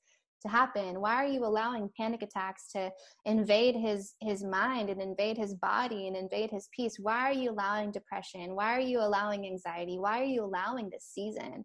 to 0.46 0.52
happen? 0.52 1.00
Why 1.00 1.14
are 1.16 1.26
you 1.26 1.44
allowing 1.44 1.90
panic 1.96 2.22
attacks 2.22 2.68
to 2.72 2.90
invade 3.24 3.76
his 3.76 4.14
his 4.20 4.42
mind 4.44 4.90
and 4.90 5.00
invade 5.00 5.36
his 5.36 5.54
body 5.54 6.06
and 6.06 6.16
invade 6.16 6.50
his 6.50 6.68
peace? 6.74 6.96
Why 6.98 7.30
are 7.30 7.32
you 7.32 7.50
allowing 7.50 7.90
depression? 7.90 8.54
Why 8.54 8.76
are 8.76 8.80
you 8.80 9.00
allowing 9.00 9.46
anxiety? 9.46 9.98
Why 9.98 10.20
are 10.20 10.24
you 10.24 10.44
allowing 10.44 10.90
this 10.90 11.04
season? 11.12 11.64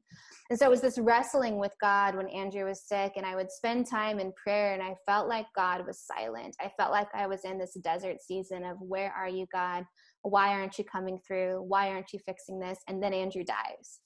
And 0.49 0.59
so 0.59 0.65
it 0.65 0.71
was 0.71 0.81
this 0.81 0.99
wrestling 0.99 1.57
with 1.57 1.73
god 1.81 2.15
when 2.15 2.27
andrew 2.29 2.65
was 2.65 2.87
sick 2.87 3.13
and 3.15 3.25
i 3.25 3.35
would 3.35 3.51
spend 3.51 3.87
time 3.87 4.19
in 4.19 4.33
prayer 4.33 4.73
and 4.73 4.83
i 4.83 4.95
felt 5.05 5.27
like 5.27 5.45
god 5.55 5.85
was 5.85 5.99
silent. 5.99 6.55
I 6.59 6.71
felt 6.77 6.91
like 6.91 7.07
i 7.13 7.27
was 7.27 7.45
in 7.45 7.57
this 7.57 7.73
desert 7.83 8.17
season 8.21 8.65
of 8.65 8.77
where 8.79 9.13
are 9.13 9.29
you 9.29 9.45
god? 9.51 9.85
Why 10.23 10.49
aren't 10.49 10.77
you 10.77 10.83
coming 10.83 11.19
through? 11.25 11.63
Why 11.63 11.89
aren't 11.89 12.13
you 12.13 12.19
fixing 12.25 12.59
this? 12.59 12.79
And 12.87 13.01
then 13.01 13.13
andrew 13.13 13.43
dies 13.43 13.99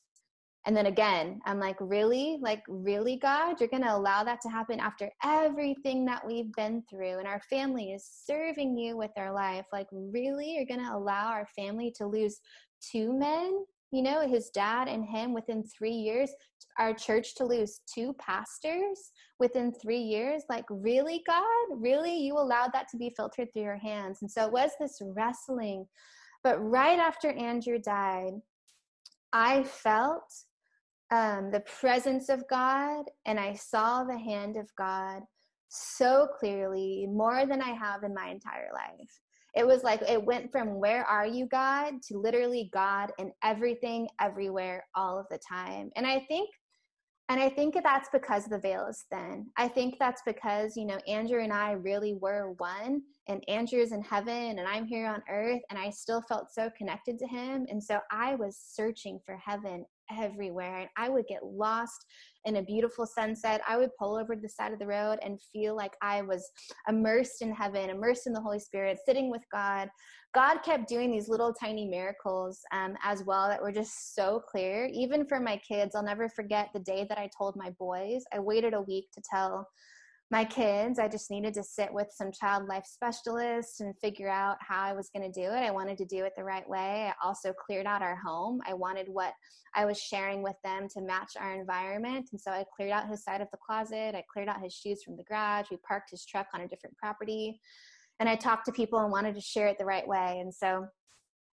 and 0.65 0.75
then 0.75 0.87
again, 0.87 1.39
I'm 1.45 1.59
like, 1.59 1.77
really? 1.79 2.39
Like, 2.41 2.63
really, 2.67 3.17
God? 3.17 3.59
You're 3.59 3.69
going 3.69 3.83
to 3.83 3.95
allow 3.95 4.23
that 4.23 4.41
to 4.41 4.49
happen 4.49 4.79
after 4.79 5.11
everything 5.23 6.05
that 6.05 6.25
we've 6.25 6.51
been 6.53 6.83
through 6.89 7.19
and 7.19 7.27
our 7.27 7.41
family 7.41 7.91
is 7.91 8.09
serving 8.25 8.75
you 8.75 8.97
with 8.97 9.11
their 9.15 9.31
life? 9.31 9.65
Like, 9.71 9.85
really? 9.91 10.55
You're 10.55 10.65
going 10.65 10.83
to 10.83 10.95
allow 10.95 11.27
our 11.27 11.47
family 11.55 11.93
to 11.97 12.07
lose 12.07 12.39
two 12.81 13.13
men? 13.13 13.63
You 13.91 14.01
know, 14.01 14.27
his 14.27 14.49
dad 14.49 14.87
and 14.87 15.05
him 15.05 15.35
within 15.35 15.63
three 15.63 15.93
years, 15.93 16.31
our 16.79 16.95
church 16.95 17.35
to 17.35 17.45
lose 17.45 17.81
two 17.93 18.13
pastors 18.13 19.11
within 19.39 19.71
three 19.71 20.01
years. 20.01 20.41
Like, 20.49 20.65
really, 20.71 21.21
God? 21.27 21.45
Really? 21.69 22.17
You 22.17 22.39
allowed 22.39 22.71
that 22.73 22.87
to 22.89 22.97
be 22.97 23.13
filtered 23.15 23.53
through 23.53 23.61
your 23.61 23.77
hands. 23.77 24.17
And 24.21 24.31
so 24.31 24.47
it 24.47 24.51
was 24.51 24.71
this 24.79 24.99
wrestling. 24.99 25.85
But 26.43 26.57
right 26.57 26.97
after 26.97 27.31
Andrew 27.31 27.77
died, 27.77 28.33
I 29.31 29.63
felt 29.63 30.23
um, 31.11 31.51
the 31.51 31.63
presence 31.79 32.29
of 32.29 32.47
God 32.49 33.05
and 33.25 33.39
I 33.39 33.53
saw 33.53 34.03
the 34.03 34.17
hand 34.17 34.57
of 34.57 34.69
God 34.77 35.21
so 35.69 36.27
clearly, 36.39 37.07
more 37.09 37.45
than 37.45 37.61
I 37.61 37.71
have 37.71 38.03
in 38.03 38.13
my 38.13 38.29
entire 38.29 38.69
life. 38.73 39.19
It 39.55 39.65
was 39.65 39.83
like 39.83 40.01
it 40.01 40.23
went 40.23 40.51
from 40.51 40.79
where 40.79 41.05
are 41.05 41.25
you, 41.25 41.47
God, 41.47 41.95
to 42.07 42.17
literally 42.17 42.69
God 42.73 43.11
and 43.19 43.31
everything, 43.43 44.07
everywhere, 44.19 44.85
all 44.95 45.17
of 45.17 45.27
the 45.29 45.39
time. 45.49 45.91
And 45.95 46.05
I 46.05 46.19
think 46.27 46.49
and 47.27 47.39
I 47.39 47.49
think 47.49 47.75
that's 47.83 48.09
because 48.13 48.45
the 48.45 48.59
veil 48.59 48.85
is 48.85 49.05
thin. 49.11 49.47
I 49.57 49.67
think 49.67 49.95
that's 49.99 50.21
because, 50.27 50.77
you 50.77 50.85
know, 50.85 50.99
Andrew 51.07 51.41
and 51.41 51.51
I 51.51 51.71
really 51.71 52.13
were 52.13 52.51
one, 52.59 53.01
and 53.27 53.43
Andrew's 53.49 53.93
in 53.93 54.03
heaven, 54.03 54.59
and 54.59 54.67
I'm 54.67 54.85
here 54.85 55.07
on 55.07 55.23
earth, 55.27 55.61
and 55.71 55.79
I 55.79 55.89
still 55.89 56.21
felt 56.21 56.53
so 56.53 56.69
connected 56.77 57.17
to 57.17 57.27
him. 57.27 57.65
And 57.67 57.83
so 57.83 57.99
I 58.11 58.35
was 58.35 58.57
searching 58.57 59.19
for 59.25 59.37
heaven 59.43 59.85
everywhere 60.11 60.79
and 60.79 60.89
I 60.97 61.09
would 61.09 61.25
get 61.27 61.45
lost 61.45 62.05
in 62.45 62.57
a 62.57 62.63
beautiful 62.63 63.05
sunset. 63.05 63.61
I 63.67 63.77
would 63.77 63.89
pull 63.97 64.15
over 64.15 64.35
to 64.35 64.41
the 64.41 64.49
side 64.49 64.71
of 64.71 64.79
the 64.79 64.87
road 64.87 65.19
and 65.23 65.39
feel 65.51 65.75
like 65.75 65.93
I 66.01 66.21
was 66.21 66.49
immersed 66.87 67.41
in 67.41 67.53
heaven, 67.53 67.89
immersed 67.89 68.27
in 68.27 68.33
the 68.33 68.41
Holy 68.41 68.59
Spirit, 68.59 68.99
sitting 69.05 69.31
with 69.31 69.41
God. 69.51 69.89
God 70.33 70.57
kept 70.63 70.89
doing 70.89 71.11
these 71.11 71.29
little 71.29 71.53
tiny 71.53 71.87
miracles 71.87 72.59
um, 72.73 72.95
as 73.03 73.23
well 73.23 73.47
that 73.47 73.61
were 73.61 73.71
just 73.71 74.15
so 74.15 74.41
clear. 74.47 74.89
Even 74.93 75.25
for 75.25 75.39
my 75.39 75.57
kids, 75.67 75.95
I'll 75.95 76.03
never 76.03 76.29
forget 76.29 76.69
the 76.73 76.81
day 76.81 77.05
that 77.07 77.17
I 77.17 77.29
told 77.37 77.55
my 77.55 77.71
boys. 77.79 78.23
I 78.33 78.39
waited 78.39 78.73
a 78.73 78.81
week 78.81 79.05
to 79.13 79.21
tell 79.29 79.67
my 80.31 80.43
kids. 80.43 80.97
I 80.97 81.07
just 81.07 81.29
needed 81.29 81.53
to 81.53 81.63
sit 81.63 81.93
with 81.93 82.07
some 82.11 82.31
child 82.31 82.67
life 82.67 82.85
specialists 82.85 83.79
and 83.79 83.93
figure 83.99 84.29
out 84.29 84.57
how 84.59 84.81
I 84.81 84.93
was 84.93 85.09
going 85.15 85.31
to 85.31 85.39
do 85.39 85.47
it. 85.47 85.59
I 85.59 85.69
wanted 85.69 85.97
to 85.99 86.05
do 86.05 86.25
it 86.25 86.33
the 86.35 86.43
right 86.43 86.67
way. 86.67 87.11
I 87.11 87.13
also 87.23 87.53
cleared 87.53 87.85
out 87.85 88.01
our 88.01 88.15
home. 88.15 88.59
I 88.67 88.73
wanted 88.73 89.07
what 89.07 89.33
I 89.75 89.85
was 89.85 89.99
sharing 89.99 90.41
with 90.41 90.55
them 90.63 90.87
to 90.93 91.01
match 91.01 91.33
our 91.39 91.53
environment. 91.53 92.29
And 92.31 92.41
so 92.41 92.49
I 92.49 92.65
cleared 92.75 92.91
out 92.91 93.07
his 93.07 93.23
side 93.23 93.41
of 93.41 93.49
the 93.51 93.59
closet. 93.63 94.15
I 94.15 94.23
cleared 94.31 94.49
out 94.49 94.63
his 94.63 94.73
shoes 94.73 95.03
from 95.03 95.15
the 95.15 95.23
garage. 95.23 95.67
We 95.69 95.77
parked 95.87 96.09
his 96.09 96.25
truck 96.25 96.47
on 96.55 96.61
a 96.61 96.67
different 96.67 96.97
property. 96.97 97.59
And 98.19 98.27
I 98.27 98.35
talked 98.35 98.65
to 98.65 98.71
people 98.71 98.99
and 98.99 99.11
wanted 99.11 99.35
to 99.35 99.41
share 99.41 99.67
it 99.67 99.77
the 99.77 99.85
right 99.85 100.07
way. 100.07 100.39
And 100.39 100.51
so 100.51 100.87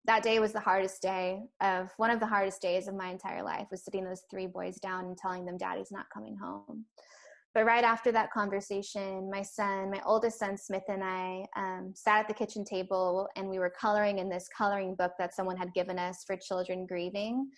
that 0.06 0.24
day 0.24 0.40
was 0.40 0.52
the 0.52 0.60
hardest 0.60 1.02
day 1.02 1.40
of 1.62 1.90
one 1.98 2.10
of 2.10 2.20
the 2.20 2.26
hardest 2.26 2.62
days 2.62 2.88
of 2.88 2.96
my 2.96 3.10
entire 3.10 3.44
life 3.44 3.68
was 3.72 3.84
sitting 3.86 4.04
those 4.04 4.24
three 4.30 4.48
boys 4.48 4.78
down 4.78 5.06
and 5.06 5.18
telling 5.18 5.46
them 5.46 5.58
daddy's 5.58 5.92
not 5.92 6.06
coming 6.14 6.36
home 6.36 6.86
but 7.58 7.65
right 7.65 7.84
after 7.84 8.12
that 8.12 8.32
conversation, 8.32 9.32
my 9.32 9.41
son, 9.41 9.89
my 9.89 10.00
oldest 10.06 10.38
son 10.38 10.56
Smith, 10.56 10.84
and 10.89 11.04
I 11.04 11.43
um, 11.56 11.91
sat 11.96 12.20
at 12.20 12.28
the 12.28 12.34
kitchen 12.36 12.63
table 12.63 13.28
and 13.36 13.50
we 13.50 13.58
were 13.58 13.72
coloring 13.72 14.20
in 14.20 14.30
this 14.30 14.48
coloring 14.56 14.93
book 14.93 15.13
that 15.17 15.34
someone 15.34 15.58
had 15.58 15.74
given 15.74 15.98
us 15.98 16.24
for 16.28 16.38
children 16.38 16.86
grieving. 16.86 17.50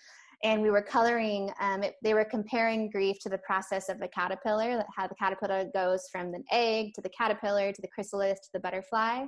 And 0.41 0.61
we 0.61 0.71
were 0.71 0.81
coloring, 0.81 1.51
um, 1.59 1.83
it, 1.83 1.95
they 2.01 2.13
were 2.13 2.23
comparing 2.23 2.89
grief 2.89 3.17
to 3.23 3.29
the 3.29 3.39
process 3.39 3.89
of 3.89 4.01
a 4.01 4.07
caterpillar, 4.07 4.85
how 4.95 5.05
the 5.05 5.15
caterpillar 5.15 5.65
goes 5.73 6.07
from 6.09 6.31
the 6.31 6.43
egg 6.49 6.93
to 6.93 7.01
the 7.01 7.09
caterpillar 7.09 7.73
to 7.73 7.81
the 7.81 7.89
chrysalis 7.89 8.39
to 8.39 8.49
the 8.53 8.59
butterfly 8.61 9.25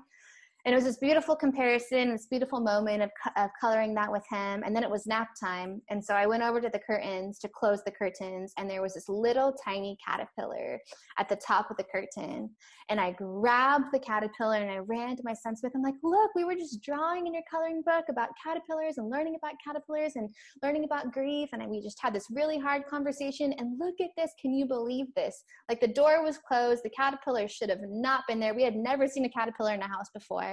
and 0.65 0.73
it 0.73 0.75
was 0.75 0.85
this 0.85 0.97
beautiful 0.97 1.35
comparison 1.35 2.11
this 2.11 2.27
beautiful 2.27 2.59
moment 2.59 3.01
of, 3.01 3.09
of 3.37 3.49
coloring 3.59 3.93
that 3.93 4.11
with 4.11 4.23
him 4.29 4.63
and 4.65 4.75
then 4.75 4.83
it 4.83 4.89
was 4.89 5.05
nap 5.07 5.29
time 5.39 5.81
and 5.89 6.03
so 6.03 6.13
i 6.13 6.25
went 6.25 6.43
over 6.43 6.61
to 6.61 6.69
the 6.69 6.79
curtains 6.79 7.39
to 7.39 7.47
close 7.47 7.83
the 7.83 7.91
curtains 7.91 8.53
and 8.57 8.69
there 8.69 8.81
was 8.81 8.93
this 8.93 9.09
little 9.09 9.53
tiny 9.63 9.97
caterpillar 10.05 10.79
at 11.17 11.29
the 11.29 11.35
top 11.35 11.69
of 11.69 11.77
the 11.77 11.83
curtain. 11.83 12.49
And 12.89 12.99
i 12.99 13.11
grabbed 13.11 13.93
the 13.93 13.99
caterpillar 13.99 14.55
and 14.55 14.69
i 14.69 14.77
ran 14.77 15.15
to 15.15 15.23
my 15.23 15.33
son 15.33 15.55
smith 15.55 15.71
i'm 15.75 15.81
like 15.81 15.95
look 16.03 16.31
we 16.35 16.43
were 16.43 16.55
just 16.55 16.83
drawing 16.83 17.25
in 17.25 17.33
your 17.33 17.43
coloring 17.49 17.81
book 17.85 18.05
about 18.09 18.29
caterpillars 18.43 18.97
and 18.97 19.09
learning 19.09 19.35
about 19.35 19.53
caterpillars 19.65 20.13
and 20.15 20.29
learning 20.61 20.83
about 20.83 21.13
grief 21.13 21.49
and 21.53 21.65
we 21.69 21.81
just 21.81 22.01
had 22.01 22.13
this 22.13 22.27
really 22.31 22.59
hard 22.59 22.85
conversation 22.85 23.53
and 23.57 23.79
look 23.79 23.95
at 24.01 24.09
this 24.17 24.31
can 24.41 24.53
you 24.53 24.65
believe 24.65 25.07
this? 25.15 25.43
Like 25.69 25.79
the 25.79 25.87
door 25.87 26.23
was 26.23 26.37
closed 26.37 26.83
the 26.83 26.89
caterpillar 26.89 27.47
should 27.47 27.69
have 27.69 27.81
not 27.81 28.23
been 28.27 28.39
there. 28.39 28.53
We 28.53 28.63
had 28.63 28.75
never 28.75 29.07
seen 29.07 29.25
a 29.25 29.29
caterpillar 29.29 29.73
in 29.73 29.81
a 29.81 29.87
house 29.87 30.09
before 30.13 30.50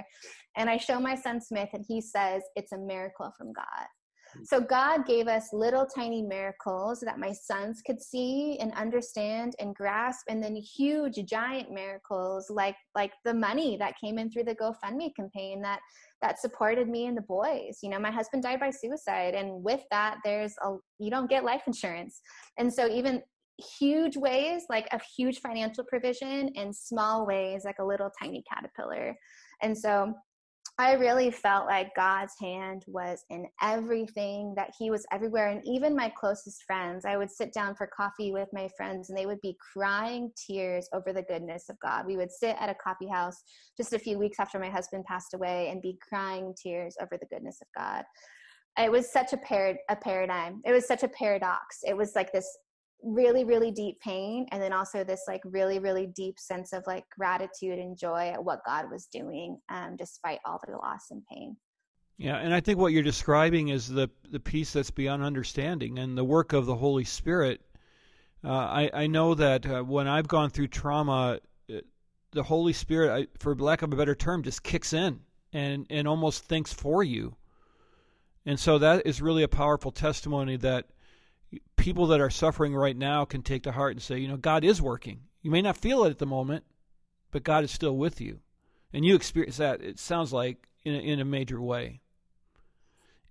and 0.56 0.68
I 0.68 0.76
show 0.76 1.00
my 1.00 1.14
son 1.14 1.40
Smith, 1.40 1.70
and 1.72 1.84
he 1.86 2.00
says, 2.00 2.42
It's 2.56 2.72
a 2.72 2.78
miracle 2.78 3.32
from 3.36 3.52
God. 3.52 3.86
Hmm. 4.34 4.44
So 4.44 4.60
God 4.60 5.06
gave 5.06 5.28
us 5.28 5.52
little 5.52 5.86
tiny 5.86 6.22
miracles 6.22 7.00
that 7.00 7.18
my 7.18 7.32
sons 7.32 7.82
could 7.86 8.00
see 8.00 8.58
and 8.60 8.72
understand 8.74 9.54
and 9.58 9.74
grasp, 9.74 10.26
and 10.28 10.42
then 10.42 10.56
huge 10.56 11.18
giant 11.24 11.70
miracles 11.70 12.50
like 12.50 12.76
like 12.94 13.12
the 13.24 13.34
money 13.34 13.76
that 13.78 13.94
came 14.02 14.18
in 14.18 14.30
through 14.30 14.44
the 14.44 14.54
GoFundMe 14.54 15.14
campaign 15.16 15.62
that 15.62 15.80
that 16.22 16.40
supported 16.40 16.88
me 16.88 17.06
and 17.06 17.16
the 17.16 17.22
boys. 17.22 17.78
You 17.82 17.90
know, 17.90 17.98
my 17.98 18.10
husband 18.10 18.42
died 18.42 18.60
by 18.60 18.70
suicide, 18.70 19.34
and 19.34 19.62
with 19.62 19.82
that, 19.90 20.18
there's 20.24 20.54
a 20.62 20.76
you 20.98 21.10
don't 21.10 21.30
get 21.30 21.44
life 21.44 21.62
insurance, 21.66 22.20
and 22.58 22.72
so 22.72 22.88
even 22.88 23.22
huge 23.78 24.16
ways 24.16 24.62
like 24.68 24.86
a 24.92 25.00
huge 25.16 25.40
financial 25.40 25.84
provision 25.84 26.50
and 26.56 26.74
small 26.74 27.26
ways 27.26 27.62
like 27.64 27.78
a 27.80 27.84
little 27.84 28.10
tiny 28.20 28.42
caterpillar 28.48 29.16
and 29.62 29.76
so 29.76 30.14
I 30.80 30.92
really 30.92 31.32
felt 31.32 31.66
like 31.66 31.94
God's 31.96 32.34
hand 32.40 32.84
was 32.86 33.24
in 33.30 33.46
everything, 33.60 34.54
that 34.56 34.70
He 34.78 34.92
was 34.92 35.04
everywhere. 35.10 35.48
And 35.48 35.60
even 35.66 35.96
my 35.96 36.08
closest 36.08 36.62
friends, 36.62 37.04
I 37.04 37.16
would 37.16 37.32
sit 37.32 37.52
down 37.52 37.74
for 37.74 37.88
coffee 37.88 38.30
with 38.30 38.48
my 38.52 38.68
friends 38.76 39.08
and 39.08 39.18
they 39.18 39.26
would 39.26 39.40
be 39.40 39.56
crying 39.72 40.30
tears 40.36 40.88
over 40.92 41.12
the 41.12 41.24
goodness 41.24 41.68
of 41.68 41.80
God. 41.80 42.06
We 42.06 42.16
would 42.16 42.30
sit 42.30 42.56
at 42.60 42.68
a 42.68 42.76
coffee 42.76 43.08
house 43.08 43.42
just 43.76 43.92
a 43.92 43.98
few 43.98 44.20
weeks 44.20 44.38
after 44.38 44.60
my 44.60 44.70
husband 44.70 45.04
passed 45.04 45.34
away 45.34 45.68
and 45.68 45.82
be 45.82 45.98
crying 46.08 46.54
tears 46.56 46.96
over 47.00 47.18
the 47.18 47.26
goodness 47.26 47.58
of 47.60 47.66
God. 47.76 48.04
It 48.78 48.92
was 48.92 49.12
such 49.12 49.32
a, 49.32 49.38
par- 49.38 49.78
a 49.90 49.96
paradigm. 49.96 50.62
It 50.64 50.70
was 50.70 50.86
such 50.86 51.02
a 51.02 51.08
paradox. 51.08 51.78
It 51.84 51.96
was 51.96 52.12
like 52.14 52.32
this 52.32 52.48
really 53.02 53.44
really 53.44 53.70
deep 53.70 54.00
pain 54.00 54.46
and 54.50 54.60
then 54.60 54.72
also 54.72 55.04
this 55.04 55.22
like 55.28 55.40
really 55.44 55.78
really 55.78 56.06
deep 56.06 56.38
sense 56.38 56.72
of 56.72 56.82
like 56.86 57.04
gratitude 57.16 57.78
and 57.78 57.96
joy 57.96 58.30
at 58.34 58.42
what 58.42 58.58
god 58.66 58.90
was 58.90 59.06
doing 59.06 59.56
um, 59.70 59.94
despite 59.96 60.40
all 60.44 60.60
the 60.66 60.72
loss 60.72 61.10
and 61.10 61.22
pain 61.30 61.56
yeah 62.16 62.38
and 62.38 62.52
i 62.52 62.58
think 62.58 62.78
what 62.78 62.92
you're 62.92 63.02
describing 63.02 63.68
is 63.68 63.88
the 63.88 64.10
the 64.32 64.40
peace 64.40 64.72
that's 64.72 64.90
beyond 64.90 65.22
understanding 65.22 65.98
and 65.98 66.18
the 66.18 66.24
work 66.24 66.52
of 66.52 66.66
the 66.66 66.74
holy 66.74 67.04
spirit 67.04 67.60
uh, 68.44 68.50
I, 68.50 68.90
I 68.94 69.06
know 69.06 69.34
that 69.34 69.66
uh, 69.66 69.82
when 69.82 70.06
I've 70.06 70.28
gone 70.28 70.50
through 70.50 70.68
trauma, 70.68 71.40
uh, 71.72 71.80
the 72.30 72.42
Holy 72.42 72.72
Spirit, 72.72 73.10
I, 73.10 73.26
for 73.38 73.54
lack 73.56 73.82
of 73.82 73.92
a 73.92 73.96
better 73.96 74.14
term, 74.14 74.42
just 74.42 74.62
kicks 74.62 74.92
in 74.92 75.20
and, 75.52 75.86
and 75.90 76.06
almost 76.06 76.44
thinks 76.44 76.72
for 76.72 77.02
you. 77.02 77.36
And 78.46 78.58
so 78.58 78.78
that 78.78 79.06
is 79.06 79.20
really 79.20 79.42
a 79.42 79.48
powerful 79.48 79.90
testimony 79.90 80.56
that 80.58 80.86
people 81.76 82.06
that 82.08 82.20
are 82.20 82.30
suffering 82.30 82.74
right 82.74 82.96
now 82.96 83.24
can 83.24 83.42
take 83.42 83.62
to 83.64 83.72
heart 83.72 83.92
and 83.92 84.02
say, 84.02 84.18
you 84.18 84.28
know, 84.28 84.36
God 84.36 84.64
is 84.64 84.82
working. 84.82 85.20
You 85.42 85.50
may 85.50 85.62
not 85.62 85.76
feel 85.76 86.04
it 86.04 86.10
at 86.10 86.18
the 86.18 86.26
moment, 86.26 86.64
but 87.30 87.44
God 87.44 87.64
is 87.64 87.70
still 87.70 87.96
with 87.96 88.20
you. 88.20 88.40
And 88.92 89.04
you 89.04 89.14
experience 89.14 89.58
that, 89.58 89.82
it 89.82 89.98
sounds 89.98 90.32
like, 90.32 90.68
in 90.84 90.94
a, 90.94 90.98
in 90.98 91.20
a 91.20 91.24
major 91.24 91.60
way. 91.60 92.00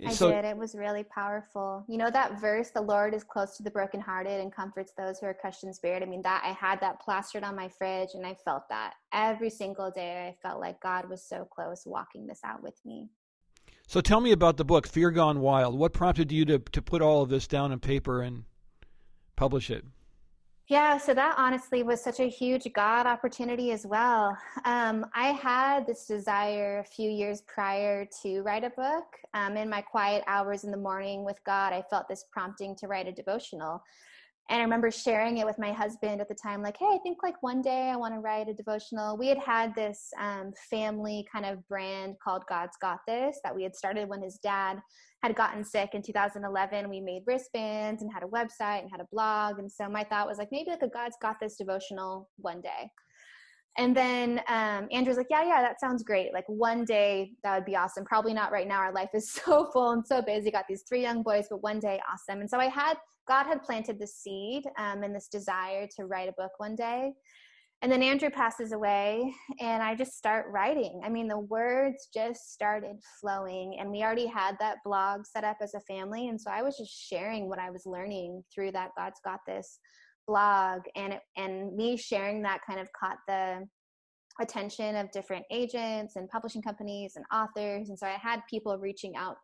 I 0.06 0.12
so, 0.12 0.30
did. 0.30 0.46
It 0.46 0.56
was 0.56 0.76
really 0.76 1.04
powerful. 1.04 1.84
You 1.88 1.98
know 1.98 2.12
that 2.12 2.40
verse, 2.40 2.70
"The 2.70 2.82
Lord 2.82 3.16
is 3.16 3.24
close 3.24 3.58
to 3.58 3.64
the 3.64 3.72
brokenhearted 3.72 4.40
and 4.40 4.54
comforts 4.54 4.94
those 4.96 5.18
who 5.18 5.26
are 5.26 5.34
crushed 5.34 5.64
in 5.64 5.74
spirit." 5.74 6.04
I 6.04 6.06
mean, 6.06 6.22
that 6.22 6.44
I 6.46 6.52
had 6.52 6.80
that 6.82 7.00
plastered 7.00 7.44
on 7.44 7.56
my 7.56 7.68
fridge, 7.68 8.10
and 8.14 8.24
I 8.24 8.36
felt 8.36 8.70
that 8.70 8.94
every 9.12 9.50
single 9.50 9.90
day. 9.90 10.28
I 10.28 10.48
felt 10.48 10.62
like 10.62 10.80
God 10.82 11.10
was 11.10 11.24
so 11.24 11.46
close, 11.46 11.84
walking 11.88 12.28
this 12.28 12.42
out 12.44 12.62
with 12.62 12.80
me. 12.86 13.10
So 13.90 14.02
tell 14.02 14.20
me 14.20 14.34
about 14.34 14.58
the 14.58 14.66
book, 14.66 14.86
Fear 14.86 15.12
Gone 15.12 15.40
Wild. 15.40 15.80
What 15.80 15.94
prompted 15.94 16.30
you 16.30 16.44
to, 16.44 16.60
to 16.60 16.82
put 16.82 17.02
all 17.02 17.22
of 17.22 17.30
this 17.30 17.48
down 17.48 17.72
on 17.72 17.80
paper 17.80 18.22
and 18.22 18.44
publish 19.38 19.70
it? 19.70 19.86
Yeah, 20.68 20.98
so 20.98 21.14
that 21.14 21.36
honestly 21.38 21.84
was 21.84 22.04
such 22.04 22.20
a 22.20 22.28
huge 22.28 22.68
God 22.74 23.06
opportunity 23.06 23.72
as 23.72 23.86
well. 23.86 24.38
Um, 24.66 25.06
I 25.16 25.28
had 25.28 25.88
this 25.88 26.06
desire 26.06 26.80
a 26.80 26.84
few 26.84 27.10
years 27.10 27.44
prior 27.48 28.06
to 28.24 28.42
write 28.42 28.66
a 28.66 28.72
book. 28.72 29.06
Um, 29.34 29.56
in 29.56 29.70
my 29.70 29.80
quiet 29.80 30.26
hours 30.28 30.66
in 30.66 30.72
the 30.72 30.78
morning 30.78 31.24
with 31.24 31.42
God, 31.46 31.72
I 31.72 31.82
felt 31.90 32.10
this 32.10 32.26
prompting 32.30 32.76
to 32.76 32.90
write 32.90 33.08
a 33.08 33.14
devotional 33.14 33.82
and 34.50 34.60
i 34.60 34.64
remember 34.64 34.90
sharing 34.90 35.38
it 35.38 35.46
with 35.46 35.58
my 35.60 35.72
husband 35.72 36.22
at 36.22 36.28
the 36.28 36.36
time 36.36 36.62
like 36.62 36.78
hey 36.78 36.86
i 36.86 36.98
think 37.04 37.18
like 37.24 37.36
one 37.42 37.62
day 37.62 37.90
i 37.90 37.96
want 37.96 38.14
to 38.14 38.20
write 38.20 38.48
a 38.48 38.54
devotional 38.54 39.18
we 39.18 39.28
had 39.28 39.38
had 39.38 39.74
this 39.76 40.10
um, 40.20 40.52
family 40.70 41.28
kind 41.32 41.46
of 41.46 41.66
brand 41.68 42.16
called 42.24 42.44
god's 42.50 42.78
got 42.82 43.00
this 43.08 43.40
that 43.44 43.56
we 43.56 43.64
had 43.64 43.76
started 43.76 44.08
when 44.08 44.22
his 44.22 44.38
dad 44.44 44.80
had 45.24 45.36
gotten 45.36 45.64
sick 45.64 45.90
in 45.94 46.02
2011 46.02 46.90
we 46.90 47.02
made 47.02 47.24
wristbands 47.26 48.02
and 48.02 48.12
had 48.12 48.24
a 48.24 48.28
website 48.28 48.82
and 48.82 48.92
had 48.92 49.02
a 49.02 49.08
blog 49.12 49.60
and 49.60 49.72
so 49.72 49.90
my 49.90 50.04
thought 50.04 50.28
was 50.28 50.38
like 50.38 50.50
maybe 50.52 50.70
like 50.70 50.82
a 50.82 50.88
god's 50.88 51.18
got 51.22 51.36
this 51.40 51.56
devotional 51.56 52.30
one 52.38 52.62
day 52.62 52.90
and 53.80 53.96
then 53.96 54.42
um, 54.48 54.88
Andrew's 54.92 55.18
like, 55.18 55.28
yeah, 55.30 55.44
yeah, 55.44 55.62
that 55.62 55.80
sounds 55.80 56.02
great. 56.04 56.34
Like 56.34 56.46
one 56.48 56.84
day 56.84 57.34
that 57.44 57.54
would 57.54 57.66
be 57.66 57.76
awesome. 57.76 58.06
Probably 58.06 58.34
not 58.34 58.52
right 58.52 58.68
now. 58.68 58.80
Our 58.80 58.92
life 58.92 59.10
is 59.14 59.32
so 59.46 59.70
full 59.72 59.92
and 59.92 60.06
so 60.06 60.22
busy. 60.22 60.50
Got 60.50 60.66
these 60.68 60.84
three 60.90 61.02
young 61.02 61.22
boys, 61.22 61.46
but 61.50 61.62
one 61.62 61.80
day, 61.80 62.00
awesome. 62.12 62.42
And 62.42 62.50
so 62.50 62.60
I 62.60 62.70
had 62.70 62.98
God 63.28 63.46
had 63.46 63.64
planted 63.64 64.00
the 64.00 64.08
seed 64.08 64.64
um, 64.78 65.04
and 65.04 65.16
this 65.16 65.28
desire 65.28 65.88
to 65.96 66.06
write 66.06 66.30
a 66.30 66.34
book 66.38 66.52
one 66.58 66.76
day. 66.76 67.14
And 67.84 67.92
then 67.92 68.02
Andrew 68.02 68.32
passes 68.32 68.72
away, 68.72 69.32
and 69.60 69.84
I 69.84 69.94
just 69.94 70.18
start 70.18 70.48
writing. 70.50 71.02
I 71.06 71.10
mean, 71.10 71.28
the 71.28 71.38
words 71.38 72.10
just 72.12 72.52
started 72.52 72.96
flowing, 73.22 73.78
and 73.80 73.92
we 73.92 74.02
already 74.02 74.26
had 74.26 74.56
that 74.60 74.78
blog 74.84 75.28
set 75.28 75.44
up 75.44 75.58
as 75.62 75.76
a 75.76 75.80
family. 75.82 76.28
And 76.28 76.42
so 76.42 76.50
I 76.50 76.64
was 76.64 76.76
just 76.76 76.92
sharing 76.92 77.48
what 77.48 77.60
I 77.60 77.70
was 77.70 77.84
learning 77.86 78.44
through 78.54 78.72
that 78.72 78.92
God's 78.98 79.20
Got 79.24 79.42
This 79.46 79.80
blog, 80.26 80.82
and 80.96 81.14
it, 81.14 81.22
and 81.36 81.76
me 81.76 81.98
sharing 81.98 82.42
that 82.42 82.62
kind 82.68 82.80
of 82.80 82.88
caught 83.00 83.18
the 83.28 83.68
attention 84.42 84.96
of 84.96 85.12
different 85.12 85.46
agents 85.52 86.16
and 86.16 86.30
publishing 86.30 86.64
companies 86.64 87.14
and 87.16 87.26
authors. 87.32 87.90
And 87.90 87.98
so 87.98 88.08
I 88.08 88.18
had 88.20 88.42
people 88.50 88.78
reaching 88.78 89.16
out 89.16 89.36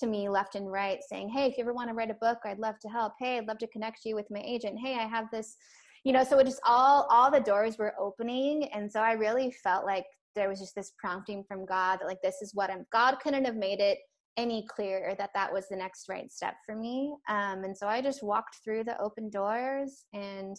to 0.00 0.06
me 0.06 0.28
left 0.28 0.54
and 0.54 0.70
right 0.70 0.98
saying, 1.08 1.28
Hey, 1.28 1.46
if 1.46 1.56
you 1.56 1.64
ever 1.64 1.72
want 1.72 1.88
to 1.88 1.94
write 1.94 2.10
a 2.10 2.14
book, 2.14 2.38
I'd 2.44 2.58
love 2.58 2.78
to 2.80 2.88
help. 2.88 3.12
Hey, 3.18 3.38
I'd 3.38 3.46
love 3.46 3.58
to 3.58 3.66
connect 3.68 4.04
you 4.04 4.14
with 4.14 4.30
my 4.30 4.42
agent. 4.44 4.78
Hey, 4.78 4.94
I 4.94 5.06
have 5.06 5.26
this, 5.30 5.56
you 6.04 6.12
know, 6.12 6.24
so 6.24 6.38
it 6.38 6.44
just 6.44 6.60
all, 6.66 7.06
all 7.10 7.30
the 7.30 7.40
doors 7.40 7.78
were 7.78 7.94
opening. 7.98 8.68
And 8.74 8.90
so 8.90 9.00
I 9.00 9.12
really 9.12 9.52
felt 9.62 9.84
like 9.84 10.04
there 10.34 10.48
was 10.48 10.60
just 10.60 10.74
this 10.74 10.92
prompting 10.98 11.44
from 11.44 11.66
God 11.66 12.00
that 12.00 12.06
like, 12.06 12.22
this 12.22 12.42
is 12.42 12.54
what 12.54 12.70
I'm, 12.70 12.86
God 12.92 13.16
couldn't 13.22 13.44
have 13.44 13.56
made 13.56 13.80
it 13.80 13.98
any 14.36 14.64
clearer 14.68 15.14
that 15.16 15.30
that 15.34 15.52
was 15.52 15.68
the 15.68 15.76
next 15.76 16.08
right 16.08 16.30
step 16.32 16.54
for 16.64 16.74
me. 16.74 17.14
Um, 17.28 17.64
and 17.64 17.76
so 17.76 17.86
I 17.86 18.00
just 18.00 18.22
walked 18.22 18.58
through 18.64 18.84
the 18.84 19.00
open 19.00 19.28
doors 19.28 20.04
and 20.12 20.56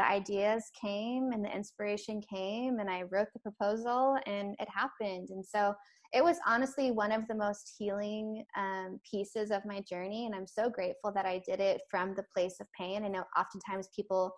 the 0.00 0.08
ideas 0.08 0.70
came 0.80 1.30
and 1.32 1.44
the 1.44 1.54
inspiration 1.54 2.22
came 2.22 2.78
and 2.78 2.88
I 2.88 3.02
wrote 3.02 3.28
the 3.34 3.40
proposal 3.40 4.16
and 4.26 4.56
it 4.58 4.68
happened. 4.74 5.28
And 5.28 5.44
so 5.44 5.74
it 6.14 6.24
was 6.24 6.38
honestly 6.46 6.90
one 6.90 7.12
of 7.12 7.28
the 7.28 7.34
most 7.34 7.74
healing 7.78 8.42
um, 8.56 8.98
pieces 9.08 9.50
of 9.50 9.60
my 9.66 9.80
journey. 9.80 10.24
And 10.24 10.34
I'm 10.34 10.46
so 10.46 10.70
grateful 10.70 11.12
that 11.14 11.26
I 11.26 11.42
did 11.46 11.60
it 11.60 11.82
from 11.90 12.14
the 12.14 12.24
place 12.34 12.60
of 12.62 12.66
pain. 12.72 13.04
I 13.04 13.08
know 13.08 13.24
oftentimes 13.38 13.90
people 13.94 14.32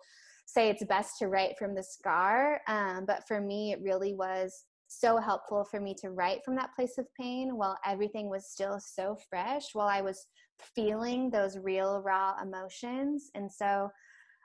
say 0.45 0.69
it's 0.69 0.83
best 0.83 1.17
to 1.19 1.29
write 1.29 1.57
from 1.57 1.75
the 1.75 1.83
scar, 1.83 2.59
um, 2.67 3.05
but 3.07 3.23
for 3.25 3.39
me, 3.39 3.71
it 3.71 3.79
really 3.81 4.13
was 4.13 4.65
so 4.89 5.15
helpful 5.15 5.63
for 5.63 5.79
me 5.79 5.95
to 6.01 6.11
write 6.11 6.43
from 6.43 6.57
that 6.57 6.75
place 6.75 6.97
of 6.97 7.05
pain 7.17 7.55
while 7.55 7.77
everything 7.85 8.29
was 8.29 8.51
still 8.51 8.81
so 8.81 9.15
fresh, 9.29 9.69
while 9.71 9.87
I 9.87 10.01
was 10.01 10.27
feeling 10.75 11.29
those 11.29 11.57
real, 11.57 12.01
raw 12.01 12.33
emotions. 12.43 13.31
And 13.33 13.49
so 13.49 13.89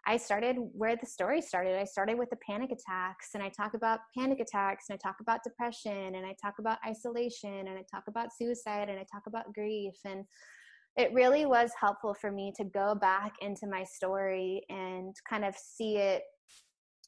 I 0.06 0.16
started 0.16 0.56
where 0.56 0.96
the 0.96 1.06
story 1.06 1.42
started. 1.42 1.78
I 1.78 1.84
started 1.84 2.18
with 2.18 2.30
the 2.30 2.36
panic 2.36 2.70
attacks, 2.70 3.30
and 3.34 3.42
I 3.42 3.50
talk 3.50 3.74
about 3.74 4.00
panic 4.16 4.40
attacks, 4.40 4.86
and 4.88 4.98
I 4.98 5.06
talk 5.06 5.16
about 5.20 5.44
depression, 5.44 6.14
and 6.14 6.24
I 6.26 6.34
talk 6.40 6.54
about 6.58 6.78
isolation, 6.86 7.68
and 7.68 7.78
I 7.78 7.84
talk 7.92 8.04
about 8.08 8.28
suicide, 8.36 8.88
and 8.88 8.98
I 8.98 9.04
talk 9.12 9.26
about 9.26 9.52
grief. 9.52 9.94
And 10.04 10.24
it 10.96 11.12
really 11.12 11.46
was 11.46 11.70
helpful 11.78 12.14
for 12.14 12.32
me 12.32 12.52
to 12.56 12.64
go 12.64 12.94
back 12.94 13.34
into 13.40 13.66
my 13.66 13.84
story 13.84 14.62
and 14.68 15.14
kind 15.28 15.44
of 15.44 15.54
see 15.56 15.96
it 15.96 16.22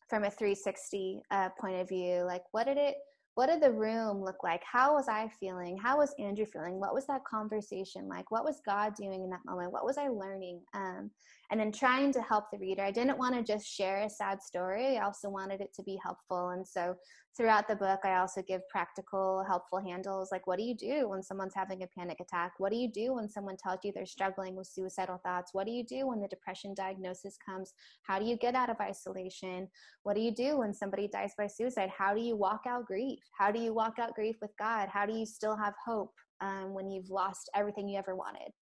from 0.08 0.24
a 0.24 0.30
360 0.30 1.22
uh, 1.30 1.48
point 1.60 1.80
of 1.80 1.88
view. 1.88 2.24
Like, 2.26 2.42
what 2.52 2.66
did 2.66 2.76
it 2.76 2.96
what 3.34 3.46
did 3.46 3.62
the 3.62 3.72
room 3.72 4.22
look 4.22 4.42
like? 4.42 4.62
How 4.70 4.94
was 4.94 5.08
I 5.08 5.30
feeling? 5.38 5.78
How 5.78 5.98
was 5.98 6.14
Andrew 6.18 6.44
feeling? 6.44 6.80
What 6.80 6.92
was 6.92 7.06
that 7.06 7.24
conversation 7.24 8.08
like? 8.08 8.30
What 8.30 8.44
was 8.44 8.60
God 8.66 8.94
doing 8.94 9.22
in 9.22 9.30
that 9.30 9.44
moment? 9.46 9.72
What 9.72 9.84
was 9.84 9.96
I 9.98 10.08
learning? 10.08 10.60
Um, 10.74 11.10
and 11.50 11.58
then 11.58 11.72
trying 11.72 12.12
to 12.12 12.22
help 12.22 12.44
the 12.52 12.58
reader. 12.58 12.82
I 12.82 12.92
didn't 12.92 13.18
want 13.18 13.34
to 13.34 13.42
just 13.42 13.66
share 13.66 14.02
a 14.02 14.10
sad 14.10 14.40
story. 14.40 14.96
I 14.96 15.04
also 15.04 15.28
wanted 15.28 15.60
it 15.60 15.74
to 15.74 15.82
be 15.82 15.98
helpful. 16.02 16.50
And 16.50 16.66
so 16.66 16.94
throughout 17.36 17.66
the 17.66 17.74
book, 17.74 18.00
I 18.04 18.18
also 18.18 18.40
give 18.42 18.60
practical, 18.68 19.44
helpful 19.46 19.80
handles 19.80 20.30
like 20.30 20.46
what 20.46 20.58
do 20.58 20.64
you 20.64 20.76
do 20.76 21.08
when 21.08 21.24
someone's 21.24 21.54
having 21.54 21.82
a 21.82 21.88
panic 21.88 22.20
attack? 22.20 22.52
What 22.58 22.70
do 22.70 22.78
you 22.78 22.90
do 22.90 23.14
when 23.14 23.28
someone 23.28 23.56
tells 23.56 23.80
you 23.82 23.90
they're 23.92 24.06
struggling 24.06 24.54
with 24.54 24.68
suicidal 24.68 25.20
thoughts? 25.24 25.50
What 25.52 25.66
do 25.66 25.72
you 25.72 25.84
do 25.84 26.06
when 26.06 26.20
the 26.20 26.28
depression 26.28 26.72
diagnosis 26.72 27.36
comes? 27.44 27.72
How 28.02 28.20
do 28.20 28.26
you 28.26 28.36
get 28.36 28.54
out 28.54 28.70
of 28.70 28.80
isolation? 28.80 29.68
What 30.04 30.14
do 30.14 30.22
you 30.22 30.32
do 30.32 30.58
when 30.58 30.72
somebody 30.72 31.08
dies 31.08 31.32
by 31.36 31.48
suicide? 31.48 31.90
How 31.96 32.14
do 32.14 32.20
you 32.20 32.36
walk 32.36 32.62
out 32.68 32.86
grief? 32.86 33.18
How 33.36 33.50
do 33.50 33.60
you 33.60 33.74
walk 33.74 33.98
out 33.98 34.14
grief 34.14 34.36
with 34.40 34.52
God? 34.56 34.88
How 34.88 35.04
do 35.04 35.12
you 35.12 35.26
still 35.26 35.56
have 35.56 35.74
hope 35.84 36.14
um, 36.40 36.74
when 36.74 36.92
you've 36.92 37.10
lost 37.10 37.50
everything 37.56 37.88
you 37.88 37.98
ever 37.98 38.14
wanted? 38.14 38.52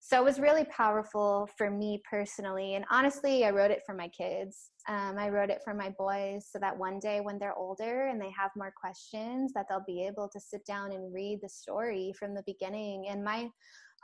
So 0.00 0.18
it 0.18 0.24
was 0.24 0.38
really 0.38 0.64
powerful 0.64 1.48
for 1.56 1.70
me 1.70 2.00
personally 2.08 2.74
and 2.74 2.84
honestly 2.90 3.44
i 3.44 3.50
wrote 3.50 3.70
it 3.70 3.82
for 3.84 3.94
my 3.94 4.08
kids 4.08 4.70
um, 4.88 5.16
i 5.18 5.28
wrote 5.28 5.50
it 5.50 5.60
for 5.64 5.74
my 5.74 5.92
boys 5.98 6.46
so 6.50 6.58
that 6.58 6.76
one 6.76 6.98
day 6.98 7.20
when 7.20 7.38
they're 7.38 7.56
older 7.56 8.06
and 8.06 8.20
they 8.20 8.30
have 8.36 8.50
more 8.56 8.72
questions 8.80 9.52
that 9.54 9.66
they'll 9.68 9.84
be 9.86 10.06
able 10.06 10.28
to 10.32 10.40
sit 10.40 10.64
down 10.66 10.92
and 10.92 11.12
read 11.12 11.38
the 11.42 11.48
story 11.48 12.12
from 12.18 12.34
the 12.34 12.42
beginning 12.46 13.06
and 13.08 13.22
my 13.22 13.48